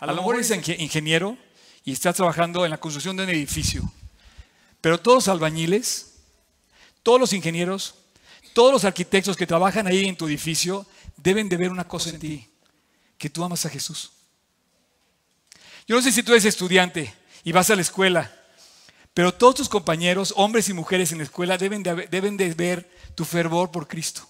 A 0.01 0.05
lo 0.05 0.13
mejor 0.13 0.35
eres 0.35 0.51
inge- 0.51 0.75
ingeniero 0.77 1.37
y 1.85 1.93
estás 1.93 2.17
trabajando 2.17 2.65
en 2.65 2.71
la 2.71 2.77
construcción 2.77 3.15
de 3.15 3.23
un 3.23 3.29
edificio. 3.29 3.81
Pero 4.81 4.99
todos 4.99 5.15
los 5.19 5.27
albañiles, 5.29 6.15
todos 7.01 7.17
los 7.17 7.31
ingenieros, 7.31 7.95
todos 8.53 8.73
los 8.73 8.83
arquitectos 8.83 9.37
que 9.37 9.47
trabajan 9.47 9.87
ahí 9.87 10.05
en 10.05 10.17
tu 10.17 10.27
edificio 10.27 10.85
deben 11.15 11.47
de 11.47 11.55
ver 11.55 11.71
una 11.71 11.87
cosa 11.87 12.09
en 12.09 12.19
ti, 12.19 12.49
que 13.17 13.29
tú 13.29 13.41
amas 13.41 13.65
a 13.65 13.69
Jesús. 13.69 14.11
Yo 15.87 15.95
no 15.95 16.01
sé 16.01 16.11
si 16.11 16.23
tú 16.23 16.33
eres 16.33 16.43
estudiante 16.43 17.13
y 17.45 17.53
vas 17.53 17.69
a 17.69 17.75
la 17.77 17.83
escuela, 17.83 18.29
pero 19.13 19.33
todos 19.33 19.55
tus 19.55 19.69
compañeros, 19.69 20.33
hombres 20.35 20.67
y 20.67 20.73
mujeres 20.73 21.13
en 21.13 21.19
la 21.19 21.23
escuela, 21.23 21.57
deben 21.57 21.83
de, 21.83 21.89
haber- 21.91 22.09
deben 22.09 22.35
de 22.35 22.53
ver 22.53 22.91
tu 23.15 23.23
fervor 23.23 23.71
por 23.71 23.87
Cristo, 23.87 24.27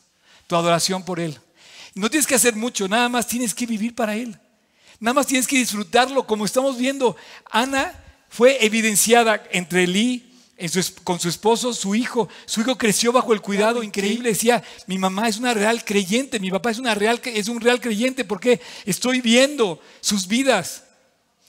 tu 0.51 0.57
adoración 0.57 1.01
por 1.05 1.21
Él. 1.21 1.39
No 1.95 2.09
tienes 2.09 2.27
que 2.27 2.35
hacer 2.35 2.57
mucho, 2.57 2.85
nada 2.89 3.07
más 3.07 3.25
tienes 3.25 3.53
que 3.55 3.65
vivir 3.65 3.95
para 3.95 4.17
Él. 4.17 4.37
Nada 4.99 5.13
más 5.13 5.25
tienes 5.27 5.47
que 5.47 5.55
disfrutarlo, 5.55 6.27
como 6.27 6.43
estamos 6.43 6.77
viendo. 6.77 7.15
Ana 7.49 7.93
fue 8.27 8.57
evidenciada 8.65 9.41
entre 9.51 9.87
Lee 9.87 10.29
en 10.57 10.67
su 10.69 10.93
con 11.05 11.21
su 11.21 11.29
esposo, 11.29 11.73
su 11.73 11.95
hijo. 11.95 12.27
Su 12.45 12.59
hijo 12.59 12.77
creció 12.77 13.13
bajo 13.13 13.31
el 13.31 13.39
cuidado 13.39 13.81
increíble. 13.81 14.27
Decía, 14.27 14.61
mi 14.87 14.97
mamá 14.97 15.29
es 15.29 15.37
una 15.37 15.53
real 15.53 15.85
creyente, 15.85 16.37
mi 16.37 16.51
papá 16.51 16.71
es, 16.71 16.79
una 16.79 16.95
real, 16.95 17.21
es 17.23 17.47
un 17.47 17.61
real 17.61 17.79
creyente 17.79 18.25
porque 18.25 18.59
estoy 18.85 19.21
viendo 19.21 19.79
sus 20.01 20.27
vidas. 20.27 20.83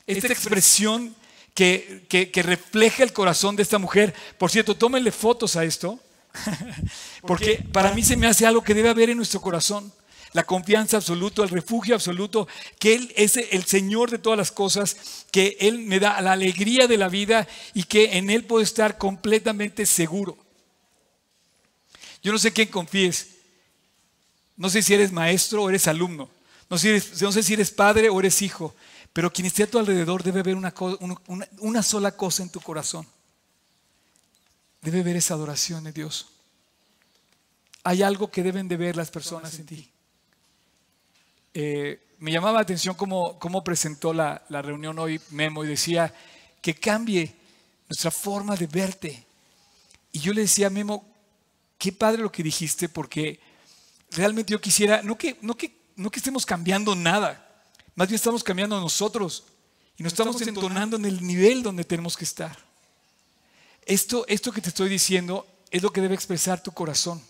Esta 0.07 0.29
expresión 0.29 1.12
que, 1.55 2.07
que- 2.09 2.31
que 2.31 2.43
refleja 2.45 3.03
el 3.03 3.12
corazón 3.12 3.57
de 3.57 3.65
esta 3.65 3.79
mujer. 3.79 4.15
Por 4.38 4.49
cierto, 4.53 4.77
tómenle 4.77 5.11
fotos 5.11 5.57
a 5.57 5.65
esto, 5.65 5.99
porque 7.23 7.64
para 7.73 7.92
mí 7.92 8.03
se 8.03 8.16
me 8.16 8.27
hace 8.27 8.47
algo 8.47 8.62
que 8.62 8.75
debe 8.75 8.88
haber 8.90 9.11
en 9.11 9.16
nuestro 9.16 9.40
corazón. 9.40 9.92
La 10.33 10.45
confianza 10.45 10.97
absoluta, 10.97 11.42
el 11.42 11.51
refugio 11.51 11.95
absoluto, 11.95 12.49
que 12.79 12.95
Él 12.95 13.12
es 13.16 13.37
el 13.37 13.64
Señor 13.64 14.11
de 14.11 14.18
todas 14.18 14.38
las 14.38 14.51
cosas, 14.51 15.27
que 15.31 15.59
Él 15.61 15.81
me 15.81 16.01
da 16.01 16.18
la 16.23 16.33
alegría 16.33 16.87
de 16.87 16.97
la 16.97 17.09
vida 17.11 17.47
y 17.75 17.85
que 17.85 18.16
en 18.16 18.31
Él 18.31 18.45
puedo 18.45 18.62
estar 18.62 18.97
completamente 18.97 19.85
seguro. 19.85 20.38
Yo 22.23 22.33
no 22.33 22.38
sé 22.38 22.51
quién 22.53 22.68
confíes. 22.68 23.29
No 24.57 24.71
sé 24.71 24.83
si 24.83 24.95
eres 24.95 25.12
maestro 25.12 25.64
o 25.64 25.68
eres 25.68 25.87
alumno. 25.87 26.31
No 26.71 26.79
sé, 26.79 26.83
si 27.01 27.09
eres- 27.09 27.23
no 27.23 27.33
sé 27.33 27.42
si 27.42 27.53
eres 27.53 27.71
padre 27.71 28.09
o 28.09 28.18
eres 28.18 28.40
hijo. 28.40 28.75
Pero 29.12 29.31
quien 29.31 29.45
esté 29.47 29.64
a 29.64 29.66
tu 29.71 29.79
alrededor 29.79 30.23
debe 30.23 30.42
ver 30.42 30.57
una- 30.57 30.73
una- 31.27 31.49
una 31.59 31.83
sola 31.83 32.12
cosa 32.16 32.42
en 32.42 32.49
tu 32.51 32.61
corazón. 32.61 33.07
Debe 34.83 35.03
ver 35.03 35.16
esa 35.16 35.35
adoración 35.35 35.85
de 35.85 35.92
Dios. 35.92 36.29
Hay 37.85 38.03
algo 38.03 38.31
que 38.31 38.42
deben 38.42 38.68
de 38.68 38.77
ver 38.77 38.97
las 38.97 39.11
personas 39.11 39.59
en 39.59 39.66
ti. 39.66 39.90
Eh, 41.55 42.01
me 42.18 42.31
llamaba 42.31 42.59
la 42.59 42.62
atención 42.62 42.95
cómo, 42.95 43.38
cómo 43.38 43.64
presentó 43.64 44.12
la, 44.12 44.45
la 44.49 44.62
reunión 44.62 44.99
hoy 44.99 45.21
Memo 45.31 45.64
y 45.64 45.68
decía 45.68 46.14
que 46.61 46.75
cambie 46.75 47.35
nuestra 47.88 48.11
forma 48.11 48.57
de 48.57 48.66
verte. 48.66 49.27
Y 50.12 50.21
yo 50.21 50.33
le 50.33 50.42
decía 50.42 50.68
a 50.68 50.71
Memo, 50.71 51.05
qué 51.79 51.90
padre 51.90 52.23
lo 52.23 52.31
que 52.31 52.42
dijiste, 52.42 52.88
porque 52.88 53.40
realmente 54.12 54.53
yo 54.53 54.61
quisiera, 54.61 55.03
no 55.03 55.18
que, 55.18 55.37
no 55.42 55.57
que, 55.57 55.77
no 55.97 56.11
que 56.11 56.21
estemos 56.21 56.47
cambiando 56.47 56.95
nada, 56.95 57.64
más 57.95 58.09
bien 58.09 58.16
estamos 58.16 58.45
cambiando 58.45 58.81
nosotros 58.81 59.45
y 59.97 60.03
nos 60.03 60.12
estamos 60.12 60.40
entonando 60.42 60.97
en 60.97 61.05
el 61.05 61.27
nivel 61.27 61.62
donde 61.62 61.85
tenemos 61.85 62.16
que 62.16 62.25
estar. 62.25 62.57
Esto, 63.87 64.25
esto 64.29 64.53
que 64.53 64.61
te 64.61 64.68
estoy 64.68 64.88
diciendo 64.88 65.47
es 65.71 65.83
lo 65.83 65.92
que 65.92 66.01
debe 66.01 66.14
expresar 66.14 66.62
tu 66.62 66.73
corazón. 66.73 67.23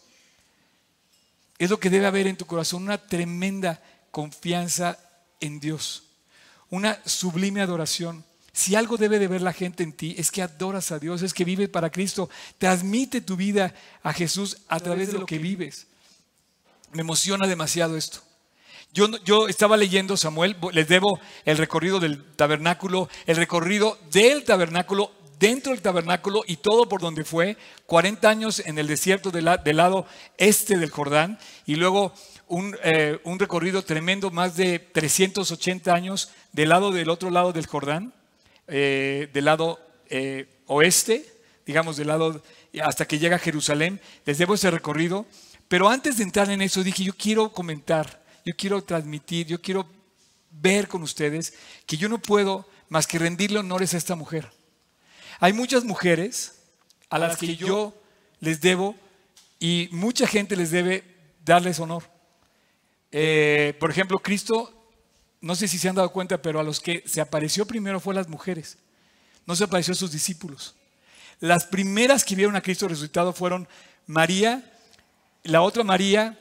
Es 1.58 1.70
lo 1.70 1.78
que 1.78 1.90
debe 1.90 2.06
haber 2.06 2.26
en 2.26 2.36
tu 2.36 2.46
corazón, 2.46 2.82
una 2.82 2.98
tremenda 2.98 3.80
confianza 4.10 4.98
en 5.40 5.60
Dios, 5.60 6.04
una 6.70 6.98
sublime 7.04 7.60
adoración. 7.60 8.24
Si 8.52 8.74
algo 8.74 8.96
debe 8.96 9.18
de 9.18 9.28
ver 9.28 9.40
la 9.42 9.52
gente 9.52 9.82
en 9.82 9.92
ti, 9.92 10.14
es 10.18 10.30
que 10.30 10.42
adoras 10.42 10.92
a 10.92 10.98
Dios, 10.98 11.22
es 11.22 11.32
que 11.32 11.44
vives 11.44 11.68
para 11.68 11.90
Cristo. 11.90 12.28
Transmite 12.58 13.20
tu 13.20 13.36
vida 13.36 13.74
a 14.02 14.12
Jesús 14.12 14.58
a 14.68 14.78
través 14.80 15.12
de 15.12 15.18
lo 15.18 15.26
que 15.26 15.38
vives. 15.38 15.86
Me 16.92 17.00
emociona 17.00 17.46
demasiado 17.46 17.96
esto. 17.96 18.20
Yo, 18.92 19.08
yo 19.24 19.48
estaba 19.48 19.78
leyendo, 19.78 20.18
Samuel, 20.18 20.56
les 20.72 20.86
debo 20.86 21.18
el 21.46 21.56
recorrido 21.56 21.98
del 21.98 22.22
tabernáculo, 22.34 23.08
el 23.24 23.36
recorrido 23.36 23.98
del 24.10 24.44
tabernáculo, 24.44 25.12
dentro 25.42 25.72
del 25.72 25.82
tabernáculo 25.82 26.44
y 26.46 26.56
todo 26.58 26.88
por 26.88 27.00
donde 27.00 27.24
fue, 27.24 27.56
40 27.86 28.28
años 28.30 28.62
en 28.64 28.78
el 28.78 28.86
desierto 28.86 29.32
del, 29.32 29.46
la- 29.46 29.56
del 29.56 29.76
lado 29.78 30.06
este 30.38 30.78
del 30.78 30.90
Jordán 30.90 31.36
y 31.66 31.74
luego 31.74 32.12
un, 32.46 32.76
eh, 32.84 33.18
un 33.24 33.40
recorrido 33.40 33.82
tremendo, 33.82 34.30
más 34.30 34.54
de 34.56 34.78
380 34.78 35.92
años 35.92 36.30
del 36.52 36.68
lado 36.68 36.92
del 36.92 37.08
otro 37.10 37.28
lado 37.30 37.52
del 37.52 37.66
Jordán, 37.66 38.12
eh, 38.68 39.28
del 39.32 39.46
lado 39.46 39.80
eh, 40.10 40.46
oeste, 40.66 41.26
digamos 41.66 41.96
del 41.96 42.06
lado 42.06 42.40
hasta 42.84 43.06
que 43.06 43.18
llega 43.18 43.34
a 43.36 43.40
Jerusalén. 43.40 44.00
Les 44.24 44.38
debo 44.38 44.54
ese 44.54 44.70
recorrido, 44.70 45.26
pero 45.66 45.88
antes 45.88 46.18
de 46.18 46.22
entrar 46.22 46.48
en 46.50 46.62
eso 46.62 46.84
dije, 46.84 47.02
yo 47.02 47.14
quiero 47.14 47.50
comentar, 47.52 48.22
yo 48.46 48.54
quiero 48.56 48.80
transmitir, 48.84 49.48
yo 49.48 49.60
quiero 49.60 49.86
ver 50.52 50.86
con 50.86 51.02
ustedes 51.02 51.52
que 51.84 51.96
yo 51.96 52.08
no 52.08 52.18
puedo 52.18 52.64
más 52.88 53.08
que 53.08 53.18
rendirle 53.18 53.58
honores 53.58 53.92
a 53.94 53.98
esta 53.98 54.14
mujer. 54.14 54.46
Hay 55.42 55.52
muchas 55.52 55.82
mujeres 55.82 56.52
a 57.10 57.18
las 57.18 57.36
que 57.36 57.56
yo 57.56 57.92
les 58.38 58.60
debo 58.60 58.94
y 59.58 59.88
mucha 59.90 60.24
gente 60.28 60.54
les 60.54 60.70
debe 60.70 61.02
darles 61.44 61.80
honor. 61.80 62.04
Eh, 63.10 63.74
por 63.80 63.90
ejemplo, 63.90 64.20
Cristo, 64.20 64.72
no 65.40 65.56
sé 65.56 65.66
si 65.66 65.78
se 65.78 65.88
han 65.88 65.96
dado 65.96 66.12
cuenta, 66.12 66.40
pero 66.40 66.60
a 66.60 66.62
los 66.62 66.78
que 66.78 67.02
se 67.06 67.20
apareció 67.20 67.66
primero 67.66 67.98
fue 67.98 68.14
a 68.14 68.18
las 68.18 68.28
mujeres. 68.28 68.78
No 69.44 69.56
se 69.56 69.64
apareció 69.64 69.94
a 69.94 69.96
sus 69.96 70.12
discípulos. 70.12 70.76
Las 71.40 71.64
primeras 71.66 72.22
que 72.24 72.36
vieron 72.36 72.54
a 72.54 72.60
Cristo 72.60 72.86
resucitado 72.86 73.32
fueron 73.32 73.66
María, 74.06 74.72
la 75.42 75.62
otra 75.62 75.82
María, 75.82 76.38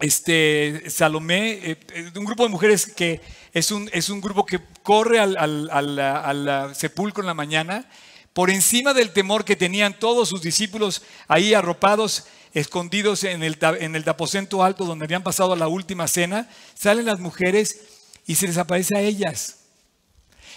este, 0.00 0.82
Salomé, 0.90 1.52
eh, 1.62 1.78
eh, 1.94 2.10
un 2.16 2.24
grupo 2.24 2.42
de 2.42 2.48
mujeres 2.48 2.86
que 2.86 3.20
es 3.52 3.70
un, 3.70 3.88
es 3.92 4.10
un 4.10 4.20
grupo 4.20 4.44
que 4.44 4.58
corre 4.82 5.20
al, 5.20 5.36
al- 5.36 5.70
al- 5.70 5.98
al 6.00 6.74
sepulcro 6.74 7.22
en 7.22 7.28
la 7.28 7.34
mañana, 7.34 7.88
por 8.36 8.50
encima 8.50 8.92
del 8.92 9.14
temor 9.14 9.46
que 9.46 9.56
tenían 9.56 9.98
todos 9.98 10.28
sus 10.28 10.42
discípulos 10.42 11.00
ahí 11.26 11.54
arropados, 11.54 12.24
escondidos 12.52 13.24
en 13.24 13.42
el, 13.42 13.56
en 13.80 13.96
el 13.96 14.06
aposento 14.06 14.62
alto 14.62 14.84
donde 14.84 15.06
habían 15.06 15.22
pasado 15.22 15.56
la 15.56 15.68
última 15.68 16.06
cena, 16.06 16.46
salen 16.74 17.06
las 17.06 17.18
mujeres 17.18 17.80
y 18.26 18.34
se 18.34 18.46
les 18.46 18.58
aparece 18.58 18.94
a 18.94 19.00
ellas. 19.00 19.60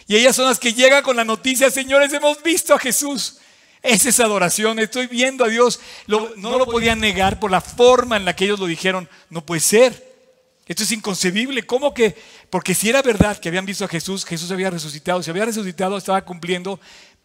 Y 0.08 0.18
ellas 0.18 0.36
son 0.36 0.48
las 0.48 0.60
que 0.60 0.74
llegan 0.74 1.04
con 1.04 1.16
la 1.16 1.24
noticia, 1.24 1.72
señores, 1.72 2.12
hemos 2.12 2.44
visto 2.44 2.74
a 2.74 2.80
Jesús. 2.80 3.38
Esa 3.82 4.10
es 4.10 4.20
adoración, 4.20 4.78
estoy 4.80 5.08
viendo 5.08 5.46
a 5.46 5.48
Dios. 5.48 5.80
no 6.08 6.58
lo 6.58 6.66
podían 6.66 7.00
negar 7.00 7.40
por 7.40 7.50
la 7.50 7.62
forma 7.62 8.18
en 8.18 8.26
la 8.26 8.36
que 8.36 8.44
ellos 8.44 8.60
lo 8.60 8.66
dijeron. 8.66 9.08
No 9.30 9.46
puede 9.46 9.62
ser. 9.62 10.10
Esto 10.70 10.84
es 10.84 10.92
inconcebible. 10.92 11.66
¿Cómo 11.66 11.96
que? 11.96 12.16
Porque 12.52 12.76
si 12.76 12.90
era 12.90 13.02
verdad 13.02 13.40
que 13.40 13.50
habían 13.50 13.66
visto 13.66 13.86
a 13.86 13.88
Jesús, 13.88 14.24
Jesús 14.24 14.52
había 14.52 14.70
resucitado. 14.70 15.24
Si 15.24 15.32
había 15.32 15.46
resucitado, 15.46 15.98
estaba 15.98 16.24
cumpliendo 16.24 16.80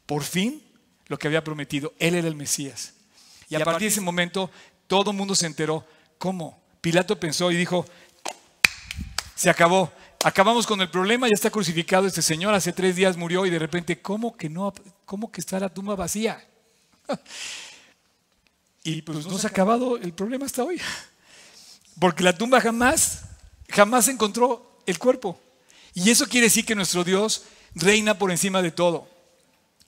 por 0.07 0.23
fin 0.23 0.62
lo 1.07 1.19
que 1.19 1.27
había 1.27 1.45
prometido. 1.45 1.93
Él 1.99 2.14
era 2.14 2.29
el 2.29 2.35
Mesías. 2.35 2.95
Y 3.49 3.55
a 3.55 3.64
partir 3.64 3.83
de 3.83 3.93
ese 3.93 4.01
momento, 4.01 4.51
todo 4.87 5.11
el 5.11 5.17
mundo 5.17 5.35
se 5.35 5.47
enteró. 5.47 5.87
¿Cómo? 6.19 6.62
Pilato 6.81 7.19
pensó 7.19 7.51
y 7.51 7.57
dijo, 7.57 7.87
se 9.35 9.51
acabó. 9.51 9.93
Acabamos 10.25 10.67
con 10.67 10.81
el 10.81 10.88
problema, 10.88 11.29
ya 11.29 11.35
está 11.35 11.51
crucificado 11.51 12.07
este 12.07 12.23
señor, 12.23 12.55
hace 12.55 12.73
tres 12.73 12.97
días 12.97 13.17
murió 13.17 13.45
y 13.45 13.51
de 13.51 13.59
repente, 13.59 14.01
¿cómo 14.01 14.37
que 14.37 14.49
no? 14.49 14.73
¿Cómo 15.05 15.31
que 15.31 15.40
está 15.40 15.61
la 15.61 15.69
tumba 15.69 15.95
vacía? 15.97 16.43
y 18.83 19.03
pues 19.03 19.27
no 19.27 19.37
se 19.37 19.47
ha 19.47 19.51
acabado 19.51 19.99
el 19.99 20.14
problema 20.14 20.47
hasta 20.47 20.64
hoy. 20.64 20.81
Porque 21.99 22.25
la 22.25 22.37
tumba 22.37 22.61
jamás, 22.61 23.25
jamás 23.69 24.09
encontró 24.09 24.81
el 24.87 24.99
cuerpo. 24.99 25.38
Y 25.93 26.11
eso 26.11 26.27
quiere 26.27 26.47
decir 26.47 26.64
que 26.64 26.75
nuestro 26.75 27.05
Dios 27.05 27.45
reina 27.75 28.19
por 28.19 28.31
encima 28.31 28.62
de 28.62 28.71
todo. 28.71 29.13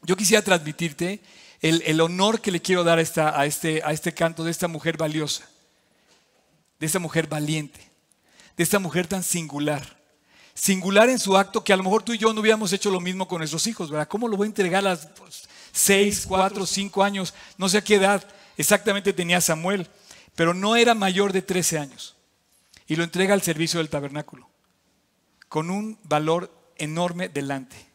Yo 0.02 0.16
quisiera 0.16 0.42
transmitirte 0.42 1.20
el, 1.60 2.00
honor 2.00 2.40
que 2.40 2.50
le 2.50 2.62
quiero 2.62 2.84
dar 2.84 2.98
a, 2.98 3.02
esta, 3.02 3.38
a, 3.38 3.46
este, 3.46 3.82
a 3.84 3.92
este 3.92 4.12
canto 4.12 4.44
de 4.44 4.50
esta 4.50 4.68
mujer 4.68 4.96
valiosa, 4.96 5.48
de 6.78 6.86
esta 6.86 6.98
mujer 6.98 7.26
valiente, 7.26 7.80
de 8.56 8.62
esta 8.62 8.78
mujer 8.78 9.06
tan 9.06 9.22
singular 9.22 9.96
singular 10.56 11.10
en 11.10 11.18
su 11.18 11.36
acto 11.36 11.62
que 11.62 11.72
a 11.72 11.76
lo 11.76 11.82
mejor 11.82 12.02
tú 12.02 12.14
y 12.14 12.18
yo 12.18 12.32
no 12.32 12.40
hubiéramos 12.40 12.72
hecho 12.72 12.90
lo 12.90 12.98
mismo 12.98 13.28
con 13.28 13.38
nuestros 13.38 13.66
hijos, 13.66 13.90
¿verdad? 13.90 14.08
¿Cómo 14.08 14.26
lo 14.26 14.38
voy 14.38 14.46
a 14.46 14.48
entregar 14.48 14.80
a 14.80 14.90
las 14.90 15.08
seis, 15.70 16.24
cuatro, 16.26 16.64
cinco 16.64 17.04
años? 17.04 17.34
No 17.58 17.68
sé 17.68 17.78
a 17.78 17.84
qué 17.84 17.96
edad 17.96 18.26
exactamente 18.56 19.12
tenía 19.12 19.40
Samuel, 19.42 19.86
pero 20.34 20.54
no 20.54 20.74
era 20.74 20.94
mayor 20.94 21.32
de 21.32 21.42
13 21.42 21.78
años. 21.78 22.16
Y 22.88 22.96
lo 22.96 23.04
entrega 23.04 23.34
al 23.34 23.42
servicio 23.42 23.78
del 23.78 23.90
tabernáculo, 23.90 24.48
con 25.48 25.70
un 25.70 25.98
valor 26.04 26.50
enorme 26.78 27.28
delante. 27.28 27.85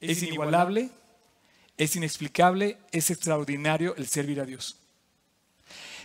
Es 0.00 0.22
inigualable, 0.22 0.90
es 1.76 1.96
inexplicable, 1.96 2.78
es 2.92 3.10
extraordinario 3.10 3.94
el 3.96 4.06
servir 4.08 4.40
a 4.40 4.44
Dios. 4.44 4.76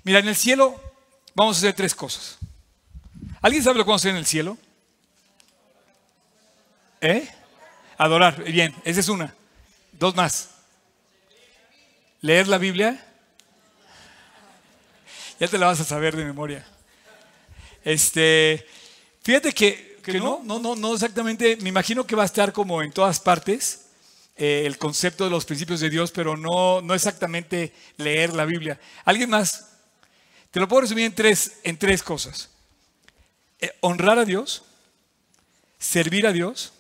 Mira, 0.03 0.19
en 0.19 0.27
el 0.27 0.35
cielo 0.35 0.79
vamos 1.35 1.57
a 1.57 1.59
hacer 1.59 1.73
tres 1.73 1.93
cosas. 1.93 2.37
¿Alguien 3.41 3.63
sabe 3.63 3.77
lo 3.77 3.83
que 3.83 3.89
vamos 3.89 4.01
a 4.01 4.03
hacer 4.03 4.11
en 4.11 4.17
el 4.17 4.25
cielo? 4.25 4.57
¿Eh? 7.01 7.27
Adorar. 7.97 8.43
Bien, 8.43 8.73
esa 8.83 8.99
es 8.99 9.09
una. 9.09 9.35
Dos 9.93 10.15
más. 10.15 10.49
Leer 12.21 12.47
la 12.47 12.57
Biblia. 12.57 13.07
Ya 15.39 15.47
te 15.47 15.57
la 15.57 15.67
vas 15.67 15.79
a 15.79 15.83
saber 15.83 16.15
de 16.15 16.23
memoria. 16.23 16.65
Este, 17.83 18.67
fíjate 19.23 19.51
que, 19.53 19.90
no, 20.07 20.41
no, 20.43 20.59
no, 20.59 20.75
no 20.75 20.93
exactamente. 20.93 21.57
Me 21.57 21.69
imagino 21.69 22.05
que 22.05 22.15
va 22.15 22.23
a 22.23 22.25
estar 22.25 22.53
como 22.53 22.81
en 22.81 22.91
todas 22.91 23.19
partes 23.19 23.87
eh, 24.35 24.63
el 24.65 24.77
concepto 24.77 25.23
de 25.23 25.29
los 25.29 25.45
principios 25.45 25.79
de 25.79 25.89
Dios, 25.89 26.11
pero 26.11 26.37
no, 26.37 26.81
no 26.81 26.93
exactamente 26.93 27.73
leer 27.97 28.33
la 28.33 28.45
Biblia. 28.45 28.79
¿Alguien 29.05 29.29
más? 29.29 29.67
Te 30.49 30.59
lo 30.59 30.67
puedo 30.67 30.81
resumir 30.81 31.05
en 31.05 31.15
tres, 31.15 31.59
en 31.63 31.77
tres 31.77 32.01
cosas. 32.01 32.49
Eh, 33.59 33.71
honrar 33.81 34.17
a 34.19 34.25
Dios, 34.25 34.63
servir 35.77 36.25
a 36.25 36.31
Dios 36.31 36.73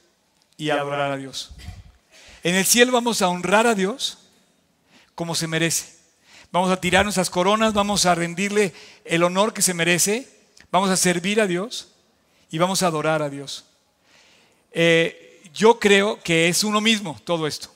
y 0.57 0.71
adorar 0.71 1.11
a 1.11 1.17
Dios. 1.17 1.51
En 2.43 2.55
el 2.55 2.65
cielo 2.65 2.91
vamos 2.91 3.21
a 3.21 3.27
honrar 3.27 3.67
a 3.67 3.75
Dios 3.75 4.17
como 5.13 5.35
se 5.35 5.47
merece. 5.47 5.99
Vamos 6.51 6.71
a 6.71 6.81
tirar 6.81 7.05
nuestras 7.05 7.29
coronas, 7.29 7.73
vamos 7.73 8.05
a 8.05 8.15
rendirle 8.15 8.73
el 9.05 9.23
honor 9.23 9.53
que 9.53 9.61
se 9.61 9.73
merece, 9.73 10.27
vamos 10.71 10.89
a 10.89 10.97
servir 10.97 11.39
a 11.39 11.47
Dios 11.47 11.90
y 12.51 12.57
vamos 12.57 12.83
a 12.83 12.87
adorar 12.87 13.21
a 13.21 13.29
Dios. 13.29 13.65
Eh, 14.71 15.49
yo 15.53 15.79
creo 15.79 16.21
que 16.21 16.49
es 16.49 16.63
uno 16.63 16.81
mismo 16.81 17.19
todo 17.23 17.47
esto. 17.47 17.73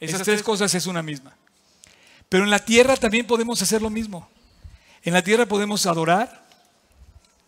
Esas 0.00 0.22
tres 0.22 0.42
cosas 0.42 0.74
es 0.74 0.86
una 0.86 1.02
misma. 1.02 1.34
Pero 2.28 2.44
en 2.44 2.50
la 2.50 2.58
tierra 2.58 2.96
también 2.96 3.26
podemos 3.26 3.62
hacer 3.62 3.80
lo 3.80 3.90
mismo. 3.90 4.28
En 5.02 5.14
la 5.14 5.22
tierra 5.22 5.46
podemos 5.46 5.86
adorar, 5.86 6.46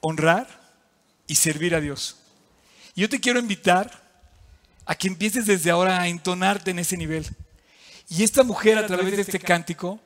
honrar 0.00 0.46
y 1.26 1.34
servir 1.34 1.74
a 1.74 1.80
Dios. 1.80 2.16
Y 2.94 3.02
yo 3.02 3.08
te 3.08 3.20
quiero 3.20 3.38
invitar 3.38 4.06
a 4.86 4.94
que 4.94 5.08
empieces 5.08 5.46
desde 5.46 5.70
ahora 5.70 6.00
a 6.00 6.08
entonarte 6.08 6.70
en 6.70 6.78
ese 6.78 6.96
nivel. 6.96 7.26
Y 8.08 8.22
esta 8.22 8.44
mujer 8.44 8.78
a 8.78 8.86
través 8.86 9.16
de 9.16 9.22
este 9.22 9.40
cántico, 9.40 9.98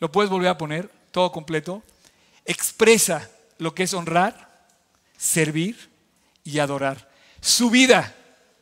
lo 0.00 0.10
puedes 0.10 0.30
volver 0.30 0.48
a 0.48 0.58
poner 0.58 0.90
todo 1.12 1.30
completo, 1.30 1.84
expresa 2.44 3.30
lo 3.58 3.74
que 3.74 3.84
es 3.84 3.94
honrar, 3.94 4.43
servir 5.16 5.90
y 6.44 6.58
adorar. 6.58 7.10
Su 7.40 7.70
vida 7.70 8.14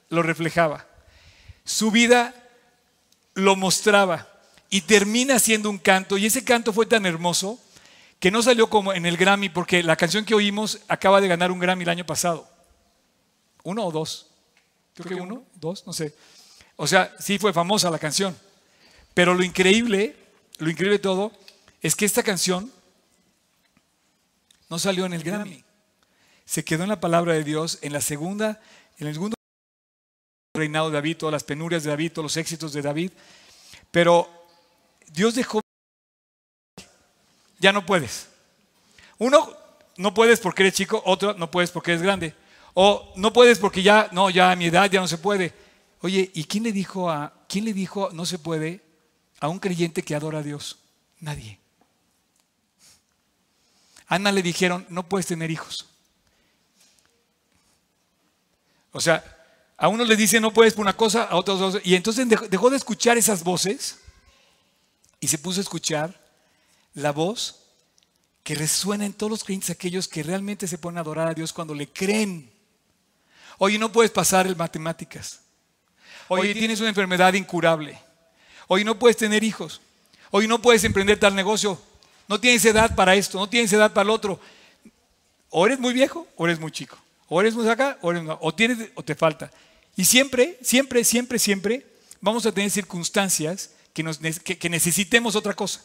lo 0.08 0.22
reflejaba. 0.22 0.86
Su 1.64 1.90
vida 1.90 2.34
lo 3.34 3.56
mostraba 3.56 4.28
y 4.70 4.82
termina 4.82 5.38
siendo 5.38 5.70
un 5.70 5.78
canto. 5.78 6.18
Y 6.18 6.26
ese 6.26 6.44
canto 6.44 6.72
fue 6.72 6.86
tan 6.86 7.06
hermoso 7.06 7.60
que 8.18 8.30
no 8.30 8.42
salió 8.42 8.70
como 8.70 8.92
en 8.92 9.04
el 9.04 9.16
Grammy, 9.16 9.48
porque 9.48 9.82
la 9.82 9.96
canción 9.96 10.24
que 10.24 10.34
oímos 10.34 10.80
acaba 10.88 11.20
de 11.20 11.28
ganar 11.28 11.50
un 11.50 11.58
Grammy 11.58 11.82
el 11.82 11.90
año 11.90 12.06
pasado. 12.06 12.48
¿Uno 13.64 13.84
o 13.84 13.92
dos? 13.92 14.28
Creo 14.94 15.08
que 15.08 15.22
uno, 15.22 15.44
dos, 15.54 15.86
no 15.86 15.92
sé. 15.92 16.14
O 16.76 16.86
sea, 16.86 17.14
sí 17.18 17.38
fue 17.38 17.52
famosa 17.52 17.90
la 17.90 17.98
canción. 17.98 18.36
Pero 19.14 19.34
lo 19.34 19.42
increíble, 19.42 20.16
lo 20.58 20.70
increíble 20.70 20.98
de 20.98 21.02
todo, 21.02 21.32
es 21.80 21.96
que 21.96 22.04
esta 22.04 22.22
canción 22.22 22.72
no 24.68 24.78
salió 24.78 25.04
en 25.06 25.14
el 25.14 25.22
Grammy. 25.22 25.64
Se 26.44 26.64
quedó 26.64 26.82
en 26.82 26.88
la 26.88 27.00
palabra 27.00 27.34
de 27.34 27.44
Dios 27.44 27.78
en 27.82 27.92
la 27.92 28.00
segunda, 28.00 28.60
en 28.98 29.06
el 29.06 29.14
segundo 29.14 29.34
reinado 30.54 30.90
de 30.90 30.94
David, 30.94 31.16
todas 31.16 31.32
las 31.32 31.44
penurias 31.44 31.82
de 31.82 31.90
David, 31.90 32.12
todos 32.12 32.24
los 32.24 32.36
éxitos 32.36 32.72
de 32.72 32.82
David. 32.82 33.12
Pero 33.90 34.28
Dios 35.06 35.34
dejó 35.34 35.62
ya 37.62 37.72
no 37.72 37.86
puedes. 37.86 38.26
Uno, 39.18 39.56
no 39.96 40.12
puedes 40.12 40.40
porque 40.40 40.64
eres 40.64 40.74
chico, 40.74 41.00
otro, 41.06 41.34
no 41.34 41.48
puedes 41.48 41.70
porque 41.70 41.92
eres 41.92 42.02
grande. 42.02 42.34
O 42.74 43.12
no 43.14 43.32
puedes 43.32 43.60
porque 43.60 43.84
ya, 43.84 44.08
no, 44.10 44.30
ya 44.30 44.50
a 44.50 44.56
mi 44.56 44.66
edad 44.66 44.90
ya 44.90 45.00
no 45.00 45.06
se 45.06 45.16
puede. 45.16 45.54
Oye, 46.00 46.32
¿y 46.34 46.44
quién 46.44 46.64
le 46.64 46.72
dijo 46.72 47.08
a, 47.08 47.32
quién 47.48 47.64
le 47.64 47.72
dijo 47.72 48.10
no 48.12 48.26
se 48.26 48.40
puede 48.40 48.80
a 49.38 49.46
un 49.46 49.60
creyente 49.60 50.02
que 50.02 50.16
adora 50.16 50.40
a 50.40 50.42
Dios? 50.42 50.80
Nadie. 51.20 51.60
Ana 54.08 54.32
le 54.32 54.42
dijeron, 54.42 54.84
no 54.88 55.08
puedes 55.08 55.26
tener 55.26 55.52
hijos. 55.52 55.88
O 58.92 59.00
sea, 59.00 59.24
a 59.76 59.88
uno 59.88 60.04
le 60.04 60.16
dice 60.16 60.40
no 60.40 60.52
puedes 60.52 60.74
por 60.74 60.82
una 60.82 60.96
cosa, 60.96 61.24
a 61.24 61.36
otros 61.36 61.58
dos. 61.58 61.80
Y 61.84 61.94
entonces 61.94 62.26
dejó 62.48 62.70
de 62.70 62.76
escuchar 62.76 63.18
esas 63.18 63.42
voces 63.42 63.98
y 65.18 65.28
se 65.28 65.38
puso 65.38 65.60
a 65.60 65.62
escuchar 65.62 66.20
la 66.94 67.12
voz 67.12 67.60
que 68.42 68.54
resuena 68.54 69.06
en 69.06 69.12
todos 69.12 69.30
los 69.30 69.44
creyentes, 69.44 69.70
aquellos 69.70 70.08
que 70.08 70.22
realmente 70.22 70.66
se 70.66 70.78
ponen 70.78 70.98
a 70.98 71.00
adorar 71.00 71.28
a 71.28 71.34
Dios 71.34 71.52
cuando 71.52 71.74
le 71.74 71.88
creen. 71.88 72.50
Oye, 73.58 73.78
no 73.78 73.92
puedes 73.92 74.10
pasar 74.10 74.46
el 74.46 74.56
matemáticas. 74.56 75.40
Oye, 76.28 76.54
tienes 76.54 76.80
una 76.80 76.88
enfermedad 76.88 77.34
incurable. 77.34 77.98
Oye, 78.66 78.84
no 78.84 78.98
puedes 78.98 79.16
tener 79.16 79.44
hijos. 79.44 79.80
Oye, 80.30 80.48
no 80.48 80.60
puedes 80.60 80.82
emprender 80.84 81.18
tal 81.18 81.34
negocio. 81.34 81.80
No 82.26 82.40
tienes 82.40 82.64
edad 82.64 82.94
para 82.94 83.14
esto, 83.14 83.38
no 83.38 83.48
tienes 83.48 83.72
edad 83.72 83.92
para 83.92 84.04
el 84.04 84.10
otro. 84.10 84.40
O 85.50 85.66
eres 85.66 85.78
muy 85.78 85.92
viejo 85.92 86.26
o 86.36 86.46
eres 86.46 86.58
muy 86.58 86.72
chico. 86.72 86.96
O 87.34 87.40
eres 87.40 87.54
muy 87.54 87.66
acá 87.66 87.96
o, 88.02 88.10
eres, 88.10 88.24
o 88.40 88.54
tienes 88.54 88.90
o 88.94 89.02
te 89.02 89.14
falta. 89.14 89.50
Y 89.96 90.04
siempre, 90.04 90.58
siempre, 90.60 91.02
siempre, 91.02 91.38
siempre 91.38 91.86
vamos 92.20 92.44
a 92.44 92.52
tener 92.52 92.70
circunstancias 92.70 93.70
que, 93.94 94.02
nos, 94.02 94.18
que 94.18 94.68
necesitemos 94.68 95.34
otra 95.34 95.54
cosa. 95.54 95.80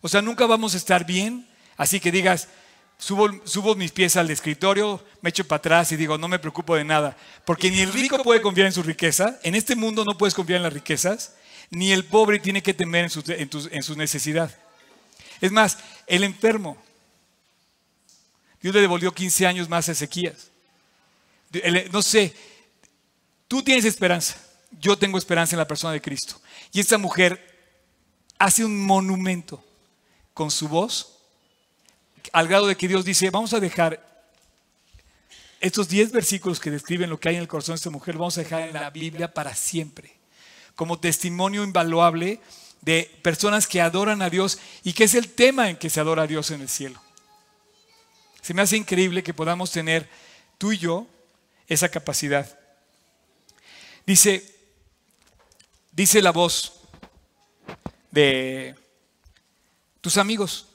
O 0.00 0.08
sea, 0.08 0.22
nunca 0.22 0.44
vamos 0.44 0.74
a 0.74 0.76
estar 0.76 1.06
bien, 1.06 1.48
así 1.76 2.00
que 2.00 2.10
digas, 2.10 2.48
subo, 2.98 3.76
mis 3.76 3.92
pies 3.92 4.16
al 4.16 4.28
escritorio, 4.28 5.04
me 5.20 5.30
echo 5.30 5.46
para 5.46 5.58
atrás 5.58 5.92
y 5.92 5.96
digo, 5.96 6.18
no 6.18 6.26
me 6.26 6.40
preocupo 6.40 6.74
de 6.74 6.82
nada. 6.82 7.16
Porque 7.44 7.70
ni 7.70 7.78
el 7.78 7.92
rico 7.92 8.20
puede 8.24 8.42
confiar 8.42 8.66
en 8.66 8.72
su 8.72 8.82
riqueza, 8.82 9.38
en 9.44 9.54
este 9.54 9.76
mundo 9.76 10.04
no 10.04 10.18
puedes 10.18 10.34
confiar 10.34 10.56
en 10.56 10.64
las 10.64 10.72
riquezas, 10.72 11.36
ni 11.70 11.92
el 11.92 12.04
pobre 12.06 12.40
tiene 12.40 12.60
que 12.60 12.74
temer 12.74 13.04
en 13.04 13.10
su, 13.10 13.22
en 13.24 13.82
su 13.84 13.94
necesidad. 13.94 14.52
Es 15.40 15.52
más, 15.52 15.78
el 16.08 16.24
enfermo, 16.24 16.76
Dios 18.60 18.74
le 18.74 18.80
devolvió 18.80 19.14
15 19.14 19.46
años 19.46 19.68
más 19.68 19.88
a 19.88 19.92
Ezequías. 19.92 20.55
No 21.92 22.02
sé, 22.02 22.34
tú 23.48 23.62
tienes 23.62 23.84
esperanza, 23.84 24.36
yo 24.80 24.98
tengo 24.98 25.18
esperanza 25.18 25.54
en 25.54 25.58
la 25.58 25.68
persona 25.68 25.92
de 25.92 26.00
Cristo. 26.02 26.40
Y 26.72 26.80
esta 26.80 26.98
mujer 26.98 27.56
hace 28.38 28.64
un 28.64 28.84
monumento 28.84 29.64
con 30.34 30.50
su 30.50 30.68
voz, 30.68 31.18
al 32.32 32.48
grado 32.48 32.66
de 32.66 32.76
que 32.76 32.88
Dios 32.88 33.04
dice, 33.04 33.30
vamos 33.30 33.54
a 33.54 33.60
dejar 33.60 34.04
estos 35.60 35.88
10 35.88 36.12
versículos 36.12 36.60
que 36.60 36.70
describen 36.70 37.08
lo 37.08 37.18
que 37.18 37.30
hay 37.30 37.36
en 37.36 37.42
el 37.42 37.48
corazón 37.48 37.74
de 37.74 37.76
esta 37.76 37.90
mujer, 37.90 38.18
vamos 38.18 38.36
a 38.36 38.42
dejar 38.42 38.62
en 38.62 38.74
la 38.74 38.90
Biblia 38.90 39.32
para 39.32 39.54
siempre, 39.54 40.14
como 40.74 41.00
testimonio 41.00 41.64
invaluable 41.64 42.40
de 42.82 43.10
personas 43.22 43.66
que 43.66 43.80
adoran 43.80 44.20
a 44.22 44.30
Dios 44.30 44.58
y 44.84 44.92
que 44.92 45.04
es 45.04 45.14
el 45.14 45.30
tema 45.30 45.70
en 45.70 45.76
que 45.76 45.90
se 45.90 46.00
adora 46.00 46.24
a 46.24 46.26
Dios 46.26 46.50
en 46.50 46.60
el 46.60 46.68
cielo. 46.68 47.00
Se 48.42 48.54
me 48.54 48.62
hace 48.62 48.76
increíble 48.76 49.22
que 49.22 49.34
podamos 49.34 49.72
tener 49.72 50.08
tú 50.58 50.72
y 50.72 50.78
yo 50.78 51.06
esa 51.68 51.88
capacidad. 51.88 52.58
Dice, 54.06 54.44
dice 55.92 56.22
la 56.22 56.30
voz 56.30 56.80
de 58.10 58.74
tus 60.00 60.16
amigos, 60.16 60.66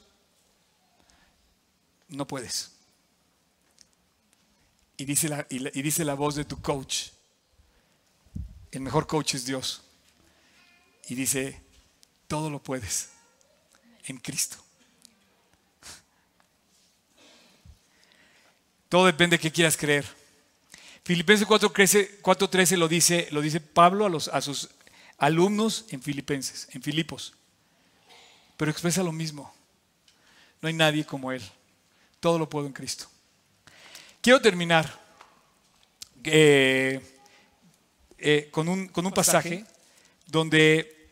no 2.10 2.28
puedes. 2.28 2.72
Y 4.98 5.06
dice, 5.06 5.30
la, 5.30 5.48
y 5.50 5.82
dice 5.82 6.06
la 6.06 6.14
voz 6.14 6.36
de 6.36 6.46
tu 6.46 6.62
coach, 6.62 7.10
el 8.72 8.82
mejor 8.82 9.08
coach 9.08 9.36
es 9.36 9.46
Dios. 9.46 9.82
Y 11.08 11.16
dice, 11.16 11.62
todo 12.28 12.50
lo 12.50 12.62
puedes 12.62 13.10
en 14.06 14.18
Cristo. 14.18 14.58
Todo 18.90 19.06
depende 19.06 19.38
de 19.38 19.42
qué 19.42 19.52
quieras 19.52 19.78
creer. 19.78 20.06
Filipenses 21.04 21.48
4.13 21.48 22.78
lo 22.78 22.88
dice, 22.88 23.28
lo 23.32 23.42
dice 23.42 23.60
Pablo 23.60 24.06
a, 24.06 24.10
los, 24.10 24.28
a 24.28 24.42
sus 24.42 24.70
alumnos 25.18 25.86
en 25.90 26.02
Filipenses, 26.02 26.68
en 26.72 26.82
Filipos. 26.82 27.34
Pero 28.58 28.70
expresa 28.70 29.02
lo 29.02 29.12
mismo. 29.12 29.52
No 30.62 30.68
hay 30.68 30.74
nadie 30.74 31.06
como 31.06 31.32
Él. 31.32 31.42
Todo 32.20 32.38
lo 32.38 32.48
puedo 32.48 32.68
en 32.68 32.74
Cristo. 32.74 33.08
Quiero 34.22 34.40
terminar 34.40 35.02
eh, 36.24 37.02
eh, 38.20 38.50
con, 38.52 38.70
un, 38.70 38.88
con, 38.88 39.08
un, 39.08 39.12
pasaje 39.12 39.66
donde, 40.28 41.10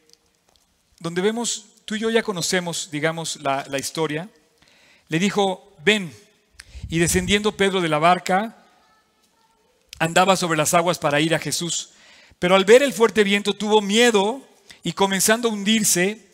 donde 0.99 1.21
vemos, 1.21 1.65
tú 1.85 1.95
y 1.95 1.99
yo 1.99 2.11
ya 2.11 2.21
conocemos, 2.21 2.91
digamos, 2.91 3.41
la, 3.41 3.65
la 3.67 3.79
historia. 3.79 4.29
Le 5.07 5.17
dijo, 5.17 5.75
ven. 5.83 6.13
Y 6.87 6.99
descendiendo 6.99 7.57
Pedro 7.57 7.81
de 7.81 7.89
la 7.89 7.97
barca, 7.97 8.58
andaba 9.99 10.35
sobre 10.35 10.57
las 10.57 10.73
aguas 10.73 10.97
para 10.97 11.19
ir 11.19 11.35
a 11.35 11.39
Jesús. 11.39 11.91
Pero 12.39 12.55
al 12.55 12.65
ver 12.65 12.81
el 12.81 12.93
fuerte 12.93 13.23
viento 13.23 13.53
tuvo 13.53 13.81
miedo 13.81 14.41
y 14.81 14.93
comenzando 14.93 15.49
a 15.49 15.51
hundirse, 15.51 16.25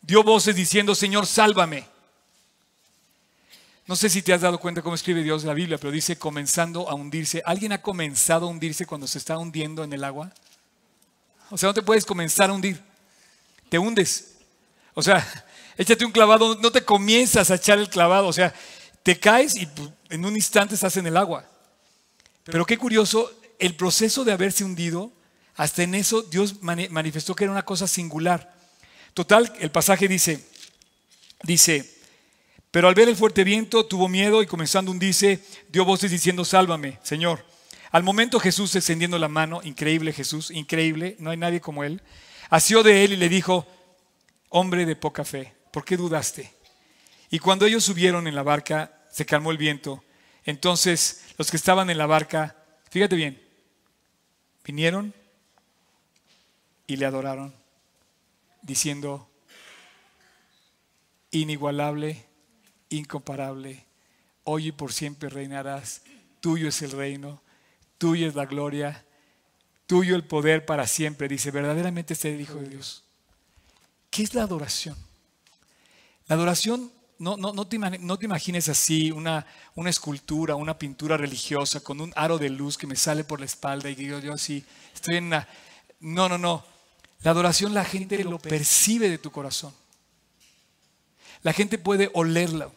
dio 0.00 0.22
voces 0.22 0.54
diciendo, 0.54 0.94
Señor, 0.94 1.26
sálvame. 1.26 1.86
No 3.86 3.96
sé 3.96 4.08
si 4.08 4.22
te 4.22 4.32
has 4.32 4.40
dado 4.40 4.58
cuenta 4.58 4.80
cómo 4.80 4.94
escribe 4.94 5.22
Dios 5.22 5.44
la 5.44 5.52
Biblia, 5.52 5.76
pero 5.76 5.90
dice 5.90 6.16
comenzando 6.16 6.88
a 6.88 6.94
hundirse. 6.94 7.42
¿Alguien 7.44 7.72
ha 7.72 7.82
comenzado 7.82 8.46
a 8.46 8.48
hundirse 8.48 8.86
cuando 8.86 9.06
se 9.06 9.18
está 9.18 9.36
hundiendo 9.36 9.84
en 9.84 9.92
el 9.92 10.04
agua? 10.04 10.32
O 11.50 11.58
sea, 11.58 11.68
no 11.68 11.74
te 11.74 11.82
puedes 11.82 12.06
comenzar 12.06 12.48
a 12.48 12.54
hundir. 12.54 12.80
Te 13.68 13.78
hundes. 13.78 14.36
O 14.94 15.02
sea, 15.02 15.26
échate 15.76 16.04
un 16.04 16.12
clavado, 16.12 16.54
no 16.56 16.72
te 16.72 16.84
comienzas 16.84 17.50
a 17.50 17.56
echar 17.56 17.78
el 17.78 17.90
clavado. 17.90 18.28
O 18.28 18.32
sea, 18.32 18.54
te 19.02 19.18
caes 19.18 19.54
y 19.56 19.68
en 20.08 20.24
un 20.24 20.34
instante 20.34 20.76
estás 20.76 20.96
en 20.96 21.06
el 21.06 21.16
agua. 21.16 21.44
Pero 22.44 22.66
qué 22.66 22.78
curioso, 22.78 23.32
el 23.58 23.74
proceso 23.74 24.24
de 24.24 24.32
haberse 24.32 24.64
hundido, 24.64 25.12
hasta 25.56 25.82
en 25.82 25.94
eso 25.94 26.22
Dios 26.22 26.62
manifestó 26.62 27.34
que 27.34 27.44
era 27.44 27.52
una 27.52 27.64
cosa 27.64 27.86
singular. 27.86 28.54
Total, 29.14 29.52
el 29.60 29.70
pasaje 29.70 30.08
dice, 30.08 30.44
dice, 31.42 31.94
pero 32.70 32.88
al 32.88 32.94
ver 32.94 33.08
el 33.08 33.16
fuerte 33.16 33.44
viento 33.44 33.86
tuvo 33.86 34.08
miedo 34.08 34.42
y 34.42 34.46
comenzando 34.46 34.90
a 34.90 34.92
hundirse, 34.92 35.40
dio 35.68 35.84
voces 35.84 36.10
diciendo, 36.10 36.44
sálvame, 36.44 36.98
Señor. 37.02 37.46
Al 37.92 38.02
momento 38.02 38.40
Jesús 38.40 38.74
extendiendo 38.74 39.18
la 39.20 39.28
mano, 39.28 39.60
increíble 39.62 40.12
Jesús, 40.12 40.50
increíble, 40.50 41.14
no 41.20 41.30
hay 41.30 41.36
nadie 41.36 41.60
como 41.60 41.84
él, 41.84 42.02
asió 42.50 42.82
de 42.82 43.04
él 43.04 43.12
y 43.12 43.16
le 43.16 43.28
dijo, 43.28 43.66
hombre 44.48 44.84
de 44.84 44.96
poca 44.96 45.24
fe, 45.24 45.54
¿por 45.70 45.84
qué 45.84 45.96
dudaste? 45.96 46.52
Y 47.30 47.38
cuando 47.38 47.66
ellos 47.66 47.84
subieron 47.84 48.26
en 48.26 48.34
la 48.34 48.42
barca, 48.42 49.06
se 49.12 49.24
calmó 49.24 49.52
el 49.52 49.58
viento. 49.58 50.02
Entonces 50.44 51.23
los 51.36 51.50
que 51.50 51.56
estaban 51.56 51.90
en 51.90 51.98
la 51.98 52.06
barca, 52.06 52.56
fíjate 52.90 53.16
bien, 53.16 53.42
vinieron 54.64 55.14
y 56.86 56.96
le 56.96 57.06
adoraron, 57.06 57.54
diciendo, 58.62 59.28
inigualable 61.30 62.26
incomparable. 62.96 63.84
Hoy 64.44 64.68
y 64.68 64.72
por 64.72 64.92
siempre 64.92 65.28
reinarás. 65.28 66.02
Tuyo 66.40 66.68
es 66.68 66.82
el 66.82 66.92
reino, 66.92 67.40
tuyo 67.98 68.28
es 68.28 68.34
la 68.34 68.46
gloria, 68.46 69.04
tuyo 69.86 70.16
el 70.16 70.24
poder 70.24 70.66
para 70.66 70.86
siempre. 70.86 71.28
Dice, 71.28 71.50
verdaderamente 71.50 72.14
es 72.14 72.24
el 72.24 72.40
Hijo 72.40 72.56
de 72.56 72.68
Dios. 72.68 73.04
¿Qué 74.10 74.22
es 74.22 74.34
la 74.34 74.42
adoración? 74.42 74.96
La 76.26 76.36
adoración, 76.36 76.92
no, 77.18 77.36
no, 77.36 77.52
no, 77.52 77.66
te, 77.66 77.76
imagines 77.76 78.68
así 78.68 79.10
una, 79.10 79.46
una, 79.74 79.90
escultura, 79.90 80.54
una 80.56 80.78
pintura 80.78 81.16
religiosa 81.16 81.80
con 81.80 82.00
un 82.00 82.12
aro 82.16 82.38
de 82.38 82.50
luz 82.50 82.76
que 82.76 82.86
me 82.86 82.96
sale 82.96 83.24
por 83.24 83.40
la 83.40 83.46
espalda 83.46 83.88
y 83.88 83.94
digo 83.94 84.18
yo 84.18 84.32
así, 84.32 84.64
estoy 84.94 85.16
en 85.16 85.24
una... 85.24 85.48
No, 86.00 86.28
no, 86.28 86.38
no. 86.38 86.64
La 87.22 87.30
adoración 87.30 87.72
la 87.72 87.84
gente 87.84 88.22
lo 88.24 88.38
percibe 88.38 89.08
de 89.08 89.18
tu 89.18 89.30
corazón. 89.30 89.72
La 91.42 91.52
gente 91.52 91.78
puede 91.78 92.10
olerlo, 92.14 92.72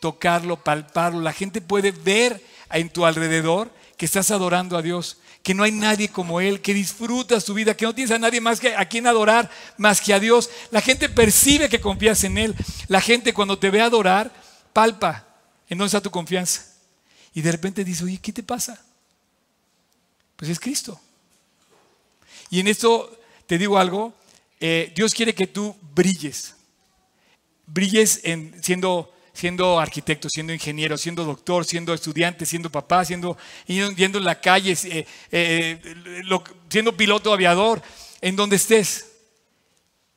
tocarlo, 0.00 0.56
palparlo. 0.56 1.20
La 1.20 1.32
gente 1.32 1.60
puede 1.60 1.90
ver 1.90 2.42
en 2.70 2.90
tu 2.90 3.04
alrededor 3.04 3.70
que 3.96 4.06
estás 4.06 4.30
adorando 4.30 4.76
a 4.76 4.82
Dios, 4.82 5.18
que 5.42 5.54
no 5.54 5.62
hay 5.64 5.72
nadie 5.72 6.08
como 6.08 6.40
Él, 6.40 6.60
que 6.60 6.74
disfrutas 6.74 7.44
tu 7.44 7.54
vida, 7.54 7.76
que 7.76 7.84
no 7.84 7.94
tienes 7.94 8.12
a 8.12 8.18
nadie 8.18 8.40
más 8.40 8.60
que 8.60 8.76
a 8.76 8.84
quien 8.86 9.06
adorar 9.06 9.50
más 9.76 10.00
que 10.00 10.14
a 10.14 10.20
Dios. 10.20 10.50
La 10.70 10.80
gente 10.80 11.08
percibe 11.08 11.68
que 11.68 11.80
confías 11.80 12.22
en 12.24 12.38
Él. 12.38 12.54
La 12.88 13.00
gente 13.00 13.32
cuando 13.32 13.58
te 13.58 13.70
ve 13.70 13.80
adorar, 13.80 14.32
palpa 14.72 15.26
en 15.68 15.78
dónde 15.78 15.88
está 15.88 16.00
tu 16.00 16.10
confianza. 16.10 16.64
Y 17.34 17.42
de 17.42 17.52
repente 17.52 17.84
dice, 17.84 18.04
oye, 18.04 18.18
¿qué 18.18 18.32
te 18.32 18.42
pasa? 18.42 18.80
Pues 20.36 20.50
es 20.50 20.60
Cristo. 20.60 21.00
Y 22.50 22.60
en 22.60 22.68
esto 22.68 23.18
te 23.46 23.58
digo 23.58 23.78
algo, 23.78 24.14
eh, 24.60 24.92
Dios 24.94 25.14
quiere 25.14 25.34
que 25.34 25.46
tú 25.46 25.74
brilles 25.94 26.54
brilles 27.72 28.20
en, 28.24 28.54
siendo, 28.62 29.12
siendo 29.32 29.80
arquitecto, 29.80 30.28
siendo 30.30 30.52
ingeniero, 30.52 30.96
siendo 30.98 31.24
doctor, 31.24 31.64
siendo 31.64 31.94
estudiante, 31.94 32.44
siendo 32.44 32.70
papá, 32.70 33.04
siendo, 33.04 33.36
yendo 33.66 34.18
en 34.18 34.24
la 34.24 34.40
calle, 34.40 34.76
eh, 34.84 35.06
eh, 35.30 35.80
siendo 36.68 36.96
piloto 36.96 37.32
aviador, 37.32 37.82
en 38.20 38.36
donde 38.36 38.56
estés. 38.56 39.08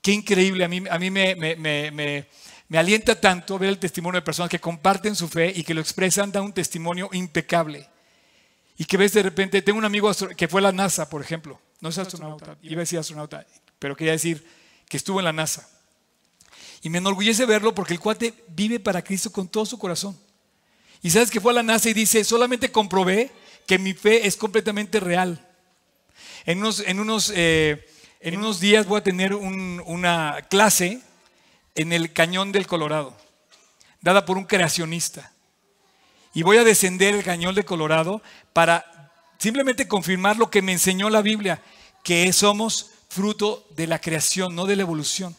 Qué 0.02 0.12
increíble, 0.12 0.66
a 0.66 0.68
mí, 0.68 0.84
a 0.90 1.00
mí 1.00 1.10
me, 1.10 1.36
me, 1.36 2.78
alienta 2.78 3.20
tanto 3.20 3.58
ver 3.58 3.70
el 3.70 3.80
testimonio 3.80 4.20
de 4.20 4.26
personas 4.26 4.50
que 4.50 4.60
comparten 4.60 5.16
su 5.16 5.28
fe 5.28 5.52
y 5.56 5.64
que 5.64 5.74
lo 5.74 5.82
expresan, 5.82 6.32
dan 6.32 6.44
un 6.44 6.54
testimonio 6.54 7.10
impecable. 7.14 7.88
Y 8.78 8.86
que 8.86 8.98
ves 8.98 9.14
de 9.14 9.24
repente, 9.24 9.62
tengo 9.62 9.80
un 9.80 9.86
amigo 9.86 10.12
que 10.36 10.48
fue 10.48 10.60
a 10.60 10.64
la 10.64 10.72
NASA, 10.72 11.10
por 11.10 11.22
ejemplo, 11.22 11.60
no 11.80 11.90
es 11.90 11.98
astronauta, 11.98 12.58
iba 12.62 12.80
a 12.80 12.84
decir 12.84 13.00
astronauta, 13.00 13.46
pero 13.80 13.96
quería 13.96 14.12
decir 14.12 14.46
que 14.88 14.98
estuvo 14.98 15.20
en 15.20 15.26
la 15.26 15.34
NASA. 15.34 15.70
Y 16.86 16.90
me 16.92 17.00
enorgullece 17.00 17.48
verlo 17.48 17.74
porque 17.74 17.94
el 17.96 18.00
cuate 18.00 18.32
vive 18.50 18.80
para 18.80 19.04
Cristo 19.04 19.32
con 19.32 19.48
todo 19.48 19.66
su 19.66 19.80
corazón. 19.80 20.16
Y 21.02 21.10
sabes 21.10 21.32
que 21.32 21.42
fue 21.42 21.52
a 21.52 21.56
la 21.56 21.64
NASA 21.64 21.90
y 21.90 21.94
dice, 21.94 22.24
solamente 22.24 22.72
comprobé 22.72 23.32
que 23.66 23.80
mi 23.80 23.96
fe 23.96 24.28
es 24.28 24.38
completamente 24.38 25.00
real. 25.00 25.44
En 26.46 26.60
unos, 26.60 26.82
en 26.82 27.00
unos, 27.00 27.34
eh, 27.36 27.90
en 28.20 28.38
unos 28.38 28.60
días 28.60 28.86
voy 28.86 29.00
a 29.00 29.04
tener 29.04 29.34
una 29.34 30.46
clase 30.48 31.02
en 31.74 31.92
el 31.92 32.14
Cañón 32.14 32.52
del 32.52 32.68
Colorado, 32.68 33.18
dada 34.00 34.24
por 34.24 34.38
un 34.38 34.46
creacionista. 34.46 35.34
Y 36.36 36.44
voy 36.44 36.58
a 36.58 36.64
descender 36.64 37.16
el 37.16 37.24
Cañón 37.24 37.56
del 37.56 37.66
Colorado 37.66 38.22
para 38.54 39.12
simplemente 39.40 39.88
confirmar 39.88 40.38
lo 40.38 40.52
que 40.52 40.62
me 40.62 40.74
enseñó 40.74 41.10
la 41.10 41.24
Biblia, 41.24 41.64
que 42.04 42.32
somos 42.32 42.92
fruto 43.10 43.66
de 43.72 43.88
la 43.88 44.00
creación, 44.00 44.54
no 44.54 44.68
de 44.68 44.76
la 44.76 44.84
evolución. 44.84 45.36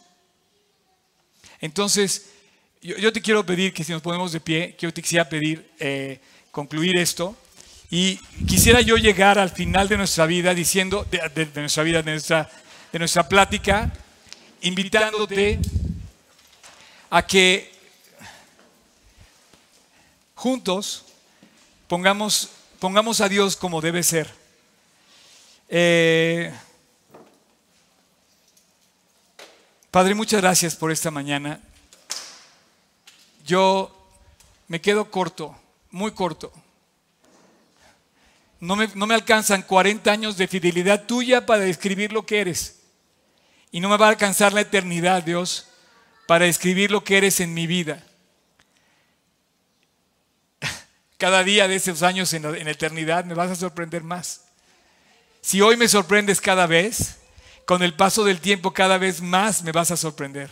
Entonces, 1.66 2.26
yo, 2.80 3.12
te 3.12 3.20
quiero 3.20 3.44
pedir 3.44 3.74
que 3.74 3.82
si 3.82 3.90
nos 3.90 4.00
ponemos 4.00 4.30
de 4.30 4.38
pie, 4.38 4.76
yo 4.78 4.94
te 4.94 5.02
quisiera 5.02 5.28
pedir 5.28 5.68
eh, 5.80 6.20
concluir 6.52 6.96
esto. 6.96 7.36
Y 7.90 8.18
quisiera 8.46 8.80
yo 8.82 8.96
llegar 8.96 9.36
al 9.36 9.50
final 9.50 9.88
de 9.88 9.96
nuestra 9.96 10.26
vida 10.26 10.54
diciendo, 10.54 11.04
de, 11.10 11.48
nuestra 11.56 11.82
vida, 11.82 12.02
de 12.02 12.12
nuestra, 12.12 12.48
de 12.92 12.98
nuestra 13.00 13.28
plática, 13.28 13.92
invitándote 14.62 15.58
a 17.10 17.26
que 17.26 17.72
juntos 20.36 21.04
pongamos, 21.88 22.50
pongamos 22.78 23.20
a 23.20 23.28
Dios 23.28 23.56
como 23.56 23.80
debe 23.80 24.04
ser. 24.04 24.30
Eh, 25.68 26.54
Padre, 29.96 30.14
muchas 30.14 30.42
gracias 30.42 30.76
por 30.76 30.92
esta 30.92 31.10
mañana. 31.10 31.58
Yo 33.46 34.10
me 34.68 34.78
quedo 34.82 35.10
corto, 35.10 35.58
muy 35.90 36.10
corto, 36.10 36.52
no 38.60 38.76
me, 38.76 38.90
no 38.94 39.06
me 39.06 39.14
alcanzan 39.14 39.62
40 39.62 40.12
años 40.12 40.36
de 40.36 40.48
fidelidad 40.48 41.06
tuya 41.06 41.46
para 41.46 41.62
describir 41.62 42.12
lo 42.12 42.26
que 42.26 42.42
eres. 42.42 42.80
Y 43.70 43.80
no 43.80 43.88
me 43.88 43.96
va 43.96 44.04
a 44.04 44.10
alcanzar 44.10 44.52
la 44.52 44.60
eternidad, 44.60 45.22
Dios, 45.22 45.68
para 46.26 46.44
describir 46.44 46.90
lo 46.90 47.02
que 47.02 47.16
eres 47.16 47.40
en 47.40 47.54
mi 47.54 47.66
vida. 47.66 48.04
Cada 51.16 51.42
día 51.42 51.68
de 51.68 51.76
esos 51.76 52.02
años 52.02 52.34
en 52.34 52.44
en 52.44 52.68
eternidad 52.68 53.24
me 53.24 53.32
vas 53.32 53.50
a 53.50 53.56
sorprender 53.56 54.02
más. 54.02 54.42
Si 55.40 55.62
hoy 55.62 55.78
me 55.78 55.88
sorprendes 55.88 56.42
cada 56.42 56.66
vez, 56.66 57.16
con 57.66 57.82
el 57.82 57.94
paso 57.94 58.24
del 58.24 58.40
tiempo 58.40 58.72
cada 58.72 58.96
vez 58.96 59.20
más 59.20 59.62
me 59.62 59.72
vas 59.72 59.90
a 59.90 59.96
sorprender. 59.96 60.50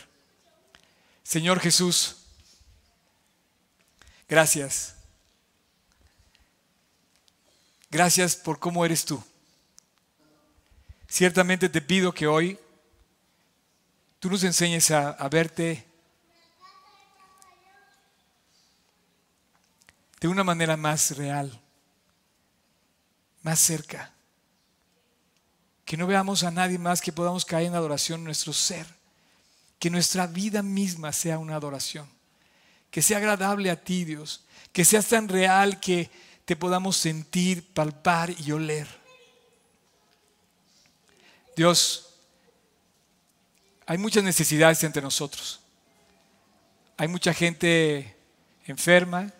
Señor 1.22 1.60
Jesús, 1.60 2.16
gracias. 4.28 4.96
Gracias 7.88 8.34
por 8.34 8.58
cómo 8.58 8.84
eres 8.84 9.04
tú. 9.04 9.22
Ciertamente 11.08 11.68
te 11.68 11.80
pido 11.80 12.12
que 12.12 12.26
hoy 12.26 12.58
tú 14.18 14.28
nos 14.28 14.42
enseñes 14.42 14.90
a, 14.90 15.12
verte 15.28 15.86
de 20.18 20.26
una 20.26 20.42
manera 20.42 20.76
más 20.76 21.16
real, 21.16 21.60
más 23.42 23.60
cerca. 23.60 24.12
Que 25.94 25.98
no 25.98 26.08
veamos 26.08 26.42
a 26.42 26.50
nadie 26.50 26.76
más 26.76 27.00
que 27.00 27.12
podamos 27.12 27.44
caer 27.44 27.68
en 27.68 27.76
adoración 27.76 28.18
en 28.18 28.24
nuestro 28.24 28.52
ser. 28.52 28.84
Que 29.78 29.90
nuestra 29.90 30.26
vida 30.26 30.60
misma 30.60 31.12
sea 31.12 31.38
una 31.38 31.54
adoración. 31.54 32.10
Que 32.90 33.00
sea 33.00 33.18
agradable 33.18 33.70
a 33.70 33.76
ti, 33.76 34.04
Dios. 34.04 34.44
Que 34.72 34.84
sea 34.84 35.02
tan 35.02 35.28
real 35.28 35.78
que 35.78 36.10
te 36.44 36.56
podamos 36.56 36.96
sentir, 36.96 37.72
palpar 37.72 38.34
y 38.40 38.50
oler. 38.50 38.88
Dios, 41.54 42.16
hay 43.86 43.96
muchas 43.96 44.24
necesidades 44.24 44.82
entre 44.82 45.00
nosotros. 45.00 45.60
Hay 46.96 47.06
mucha 47.06 47.32
gente 47.32 48.16
enferma, 48.66 49.32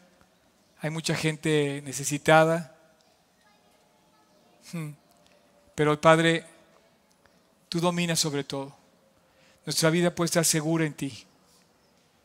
hay 0.79 0.91
mucha 0.91 1.17
gente 1.17 1.83
necesitada. 1.85 2.79
Hmm. 4.71 4.93
Pero 5.75 6.01
Padre, 6.01 6.47
tú 7.69 7.81
dominas 7.81 8.21
sobre 8.21 8.45
todo. 8.45 8.75
Nuestra 9.67 9.91
vida 9.91 10.15
puede 10.15 10.27
estar 10.27 10.45
segura 10.45 10.85
en 10.85 10.95
ti. 10.95 11.27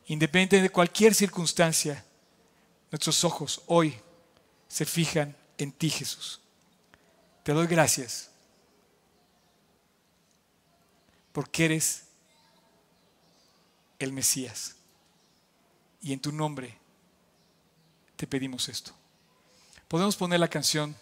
Independiente 0.06 0.60
de 0.60 0.70
cualquier 0.70 1.14
circunstancia, 1.14 2.04
nuestros 2.90 3.24
ojos 3.24 3.62
hoy 3.66 3.96
se 4.68 4.84
fijan 4.84 5.36
en 5.58 5.72
ti, 5.72 5.90
Jesús. 5.90 6.40
Te 7.42 7.52
doy 7.52 7.66
gracias 7.66 8.30
porque 11.32 11.64
eres 11.64 12.04
el 13.98 14.12
Mesías. 14.12 14.76
Y 16.00 16.12
en 16.12 16.20
tu 16.20 16.32
nombre 16.32 16.76
te 18.16 18.26
pedimos 18.26 18.68
esto. 18.68 18.92
Podemos 19.88 20.16
poner 20.16 20.40
la 20.40 20.48
canción. 20.48 20.96